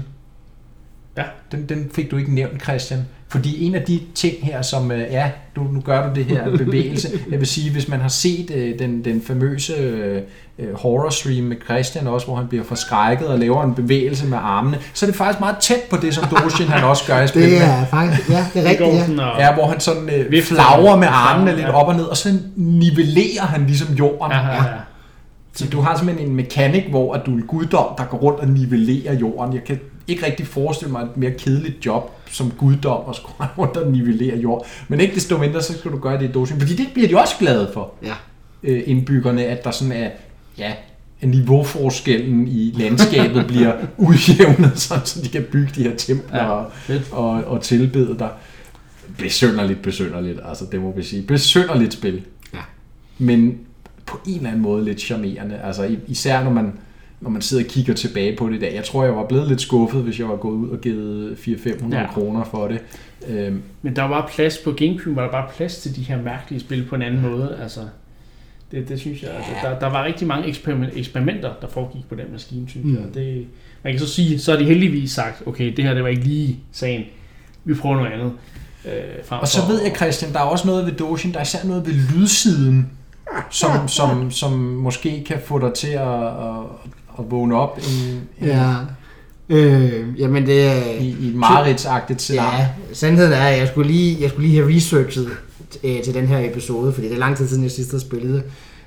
[1.17, 1.23] Ja.
[1.51, 3.05] Den, den fik du ikke nævnt, Christian.
[3.33, 6.49] Fordi en af de ting her, som, øh, ja, du, nu gør du det her
[6.65, 7.09] bevægelse.
[7.31, 10.21] Jeg vil sige, hvis man har set øh, den, den famøse øh,
[10.59, 14.37] øh, horror stream med Christian også, hvor han bliver forskrækket og laver en bevægelse med
[14.41, 17.27] armene, så er det faktisk meget tæt på det, som Doshin han også gør i
[17.33, 17.51] spillet.
[17.51, 19.47] Det er faktisk, ja, det er rigtigt, ja.
[19.47, 23.45] Ja, hvor han sådan øh, flagrer med armene lidt op og ned, og så nivellerer
[23.45, 24.31] han ligesom jorden.
[24.31, 24.63] Ja, ja, ja.
[25.55, 28.39] Så du har simpelthen en mekanik, hvor at du er en guddom, der går rundt
[28.39, 29.53] og nivellerer jorden.
[29.53, 33.77] Jeg kan ikke rigtig forestille mig et mere kedeligt job som guddom at skulle rundt
[33.77, 34.65] og nivellere jord.
[34.87, 36.59] Men ikke desto mindre, så skal du gøre det i Doshin.
[36.59, 38.13] Fordi det bliver de også glade for, Ja.
[38.63, 40.09] øh, indbyggerne, at der sådan er,
[40.57, 40.73] ja,
[41.21, 46.71] niveauforskellen i landskabet bliver udjævnet, sådan, så de kan bygge de her templer Ja, og,
[47.11, 48.29] og, og tilbede dig.
[49.17, 51.21] Besynderligt, besynderligt, altså det må vi sige.
[51.21, 52.21] Besynderligt spil.
[52.53, 52.59] Ja.
[53.17, 53.57] Men
[54.05, 55.59] på en eller anden måde lidt charmerende.
[55.63, 56.73] Altså især når man,
[57.23, 58.73] når man sidder og kigger tilbage på det dag.
[58.75, 61.89] Jeg tror, jeg var blevet lidt skuffet, hvis jeg var gået ud og givet 400-500
[61.95, 62.01] Ja.
[62.01, 62.07] ja.
[62.13, 62.79] kroner for det.
[63.27, 66.21] Øhm, Men der var bare plads på Gamecube, var der bare plads til de her
[66.21, 67.57] mærkelige spil på en anden måde.
[67.61, 67.79] Altså,
[68.71, 72.15] det, det synes jeg, altså, der, der var rigtig mange eksperiment, eksperimenter, der foregik på
[72.15, 72.93] den maskine, synes mm.
[72.95, 73.03] jeg.
[73.13, 73.45] Det,
[73.83, 76.23] man kan så sige, så har de heldigvis sagt, okay, det her det var ikke
[76.23, 77.03] lige sagen.
[77.65, 78.31] Vi prøver noget andet.
[78.85, 78.91] Øh,
[79.25, 81.43] frem og så for- ved jeg, Christian, der er også noget ved Doshin, der er
[81.43, 82.89] især noget ved lydsiden,
[83.51, 86.63] som, som, som måske kan få dig til at, at,
[87.19, 88.73] at vågne op en, en, Ja.
[89.49, 90.83] Øh, jamen det er...
[90.99, 92.59] i, i et mareridtsagtigt scenarie.
[92.59, 95.29] Ja, sandheden er, at jeg skulle lige, jeg skulle lige have researchet
[95.83, 98.43] øh, til den her episode, fordi det er lang tid siden, jeg sidst har spillet.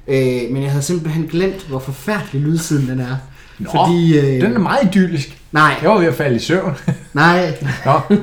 [0.09, 3.17] Øh, men jeg havde simpelthen glemt, hvor forfærdelig lydsiden den er.
[3.59, 5.39] Nå, fordi, øh, Den er meget idyllisk.
[5.53, 6.73] Nej, Jeg var ved at falde i søvn.
[7.15, 7.55] nej.
[7.85, 8.17] Nå,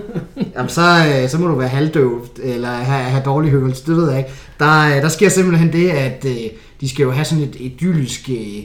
[0.56, 0.82] Jamen, så,
[1.22, 4.32] øh, så må du være halvdøv, eller have, have dårlig hørelse, det ved jeg ikke.
[4.60, 6.36] Der, øh, der sker simpelthen det, at øh,
[6.82, 8.64] de skal jo have sådan et idyllisk øh,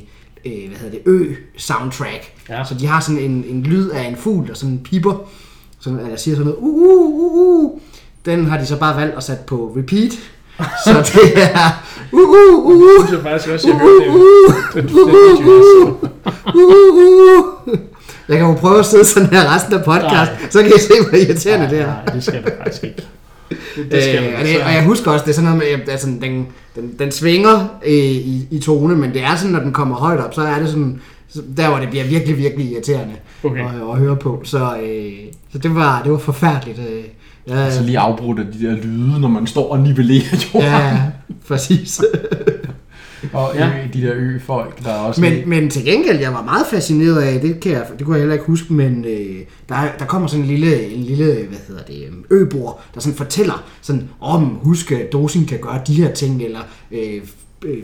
[0.48, 2.32] øh, hvad hedder det, ø-soundtrack.
[2.48, 2.64] Ja.
[2.64, 5.28] Så de har sådan en, en lyd af en fugl, der sådan piper,
[5.80, 7.80] sådan, eller siger sådan noget, uh, uh, uh, uh.
[8.24, 10.12] Den har de så bare valgt at sætte på repeat.
[10.84, 11.82] Så det er,
[12.12, 14.20] uh, uh, uh, uh, Det synes jeg faktisk også, jeg uh, hørte uh, det.
[14.74, 15.94] uh, den video, jeg så.
[16.54, 17.78] uh, uh, uh.
[18.28, 20.50] Jeg kan jo prøve at sidde sådan her resten af podcast, Nej.
[20.50, 21.86] så kan I se, hvor irriterende det er.
[21.86, 23.06] Nej, det skal du faktisk ikke.
[23.50, 23.58] Det,
[23.90, 25.58] det skal Øh, du og, det, så- og jeg husker også, det er sådan noget
[25.76, 26.46] med, at altså, den,
[26.76, 30.20] den, den svinger øh, i, i tone, men det er sådan, når den kommer højt
[30.20, 33.60] op, så er det sådan så der hvor det bliver virkelig, virkelig irriterende Okay.
[33.60, 34.40] at, at høre på.
[34.44, 35.12] Så, øh,
[35.52, 36.78] så det, var, det var forfærdeligt.
[36.78, 37.02] Øh,
[37.48, 40.68] ja, Så lige afbrudt af de der lyde, når man står og nivellerer jorden.
[40.70, 40.98] ja,
[41.48, 42.00] præcis.
[43.32, 43.68] Og Ja.
[43.68, 45.20] ø, de der ø-folk, der er også...
[45.20, 48.20] Men, men til gengæld, jeg var meget fascineret af, det, kan jeg, det kunne jeg
[48.20, 49.36] heller ikke huske, men øh,
[49.68, 53.64] der, der kommer sådan en lille, en lille hvad hedder det, øbor, der sådan fortæller,
[53.82, 56.60] sådan, om husk, at Dosin kan gøre de her ting, eller
[56.90, 57.20] øh,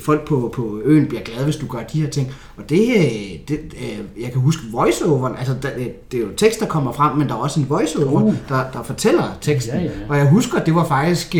[0.01, 2.33] folk på, på øen bliver glade, hvis du gør de her ting.
[2.57, 3.03] Og det, øh,
[3.49, 5.69] det øh, jeg kan huske voiceoveren, altså der,
[6.13, 8.35] det er jo tekst, der kommer frem, men der er også en voiceover, Uh.
[8.49, 9.75] der, der fortæller teksten.
[9.75, 9.91] Ja, ja, ja.
[10.09, 11.37] Og jeg husker, at det var faktisk...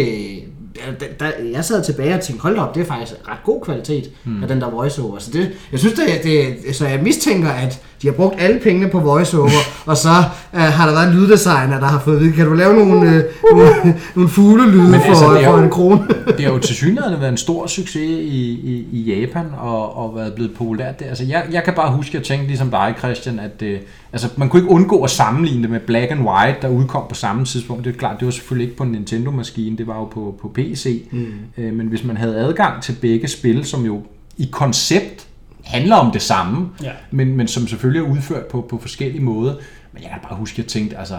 [1.01, 4.11] Da, da, jeg sad tilbage og tænkte, hold op, det er faktisk ret god kvalitet
[4.25, 4.43] mm.
[4.43, 5.19] af den der voiceover.
[5.19, 8.89] Så det, jeg synes, det, det, så jeg mistænker, at de har brugt alle pengene
[8.89, 9.51] på voiceover,
[9.87, 10.09] og så
[10.55, 13.11] øh, har der været en lyddesigner, der har fået at vide, kan du lave nogle,
[13.11, 13.71] øh, nogle,
[14.15, 16.09] nogle fuglelyde Men for, altså, er for jo- en krone?
[16.27, 20.17] det har jo til synligheden været en stor succes i, i, i Japan og, og
[20.17, 21.07] været blevet populært der.
[21.07, 23.79] Altså, jeg, jeg kan bare huske, at jeg tænkte ligesom dig, Christian, at øh,
[24.15, 27.15] altså, man kunne ikke undgå at sammenligne det med Black and White, der udkom på
[27.15, 27.85] samme tidspunkt.
[27.85, 30.49] Det er klart, det var selvfølgelig ikke på en Nintendo-maskine, det var jo på, på
[30.49, 31.09] PC.
[31.13, 31.33] Mm.
[31.59, 34.03] Øh, men hvis man havde adgang til begge spil, som jo
[34.37, 35.27] i koncept
[35.65, 36.91] handler om det samme, Ja.
[37.11, 39.55] men, men som selvfølgelig er udført på, på forskellige måder.
[39.93, 41.19] Men jeg kan bare huske, at jeg tænkte, altså,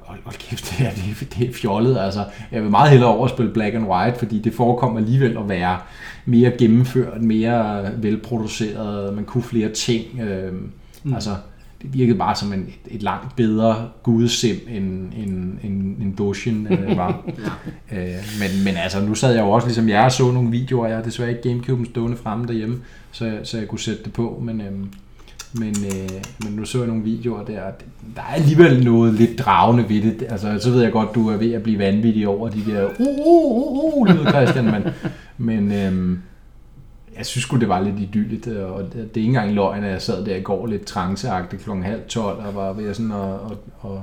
[0.00, 1.98] hold, hold kæft, det er, det, det er fjollet.
[1.98, 5.78] Altså, jeg vil meget hellere overspille Black and White, fordi det forekommer alligevel at være
[6.26, 10.20] mere gennemført, mere velproduceret, man kunne flere ting.
[10.20, 10.52] Øh,
[11.02, 11.14] mm.
[11.14, 11.30] Altså,
[11.82, 16.66] det virkede bare som en, et, et langt bedre gudesim, end, end, end, end Doshin
[16.70, 17.24] øh, var.
[17.92, 17.98] øh,
[18.40, 20.96] men, men altså, nu sad jeg jo også ligesom jer og så nogle videoer, jeg
[20.96, 22.80] har desværre ikke Gamecube'en stående fremme derhjemme,
[23.12, 24.60] så, så jeg kunne sætte det på, men...
[24.60, 24.72] Øh,
[25.54, 27.60] men, øh, men nu så jeg nogle videoer der,
[28.16, 30.26] der er alligevel noget lidt dragende ved det.
[30.28, 33.06] Altså, så ved jeg godt, du er ved at blive vanvittig over de der uh,
[33.06, 34.82] uh, uh, uh, lyder, Christian, men,
[35.38, 36.18] men øhm,
[37.18, 39.90] jeg synes sgu, det var lidt idylligt, og det, det er ikke engang løgn, at
[39.92, 43.18] jeg sad der i går lidt tranceagtigt klokken halv tolv, og var ved sådan at,
[43.34, 43.98] at, at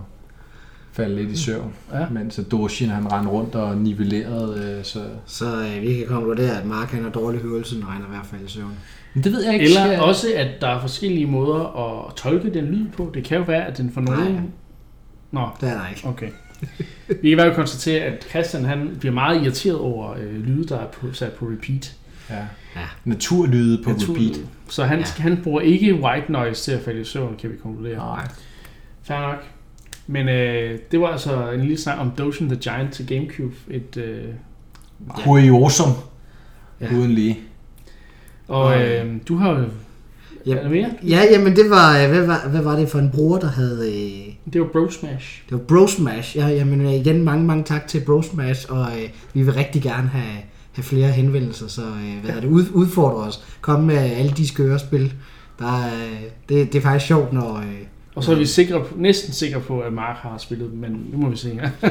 [0.91, 2.09] falde lidt i søvn, Ja.
[2.11, 4.99] mens Doshin han rendte rundt og nivellerede, øh, så...
[5.25, 8.09] Så øh, vi kan konkludere, at Mark han har dårlig hørelse, når han er i
[8.09, 8.73] hvert fald i søvn.
[9.13, 9.65] Men det ved jeg ikke.
[9.65, 11.63] Eller skal- også, at der er forskellige måder
[12.07, 13.11] at tolke den lyd på.
[13.13, 14.31] Det kan jo være, at den for nogen...
[14.33, 14.41] Nej.
[15.31, 16.07] Nå, Det er der ikke.
[16.07, 16.29] okay.
[17.07, 20.67] Vi kan i hvert fald konstatere, at Christian han bliver meget irriteret over øh, lyde,
[20.67, 21.95] der er på, sat på repeat.
[22.29, 22.35] Ja.
[22.75, 22.85] Ja.
[23.05, 24.29] Naturlyde på Naturlyde.
[24.29, 24.45] repeat.
[24.69, 25.05] Så han, Ja.
[25.17, 27.95] han bruger ikke white noise til at falde i søvn, kan vi konkludere.
[27.97, 28.27] Nej.
[29.03, 29.43] Fair nok.
[30.07, 33.55] Men øh, det var altså en lille snak om Doshin the Giant til Gamecube.
[33.69, 34.23] Et, øh,
[35.07, 35.13] Ja.
[35.23, 35.89] Kuriosum.
[36.81, 36.93] Ja.
[36.95, 37.39] Uden lige.
[38.47, 39.65] og øh, du har jo...
[40.45, 40.55] Ja.
[40.55, 40.89] Er der mere?
[41.07, 43.87] Ja, jamen det var, øh, hvad var, hvad var det for en bruger, der havde...
[43.87, 45.43] Øh, Det var Bro Smash.
[45.49, 46.37] det var Brosmash.
[46.37, 50.07] Ja, jamen øh, igen mange, mange tak til Brosmash, og øh, vi vil rigtig gerne
[50.07, 50.37] have,
[50.79, 52.41] have flere henvendelser, så øh, hvad ja.
[52.41, 53.43] det, ud, udfordre os.
[53.61, 55.13] Kom med alle de skøre spil.
[55.59, 55.91] Der, er,
[56.49, 57.57] det, det er faktisk sjovt, når...
[57.57, 57.81] Øh,
[58.15, 61.17] Og så er vi sikre, næsten sikre på, at Mark har spillet dem, men nu
[61.17, 61.49] må vi se.
[61.55, 61.61] Ja.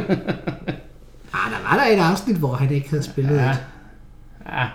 [1.33, 3.45] ah, der var der et afsnit, hvor han ikke havde spillet Ja.
[3.45, 3.57] ja.
[4.47, 4.67] ja.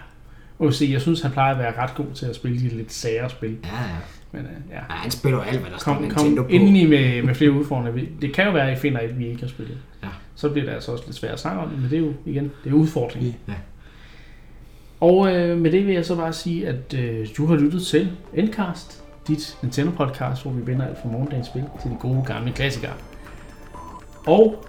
[0.59, 2.93] Vi se, jeg synes, han plejer at være ret god til at spille de lidt
[2.93, 3.57] sære spil.
[3.63, 3.97] Ja, ja.
[4.31, 4.75] Men øh, ja.
[4.75, 4.81] ja.
[4.89, 6.51] han spiller jo alt, hvad der står Kom, Nintendo kom på.
[6.51, 8.05] endelig med, med flere udfordringer.
[8.21, 9.77] Det kan jo være, at I finder et, vi ikke har spillet.
[10.03, 10.07] Ja.
[10.35, 12.51] Så bliver det altså også lidt svært at snakke om men det er jo igen,
[12.63, 13.35] det er udfordringen.
[13.47, 13.53] Ja.
[15.03, 18.11] Og øh, med det vil jeg så bare sige, at øh, du har lyttet til
[18.33, 22.93] Endcast, dit Nintendo-podcast, hvor vi vender alt fra morgendagens spil til de gode gamle klassikere.
[24.27, 24.65] Og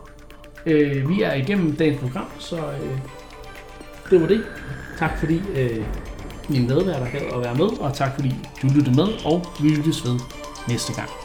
[0.67, 2.99] øh, vi er igennem dagens program, så øh,
[4.11, 4.45] det var det.
[4.99, 5.85] Tak fordi øh,
[6.49, 10.05] mine medværter gad at være med, og tak fordi du lyttede med, og vi lyttes
[10.05, 10.19] ved
[10.69, 11.24] næste gang.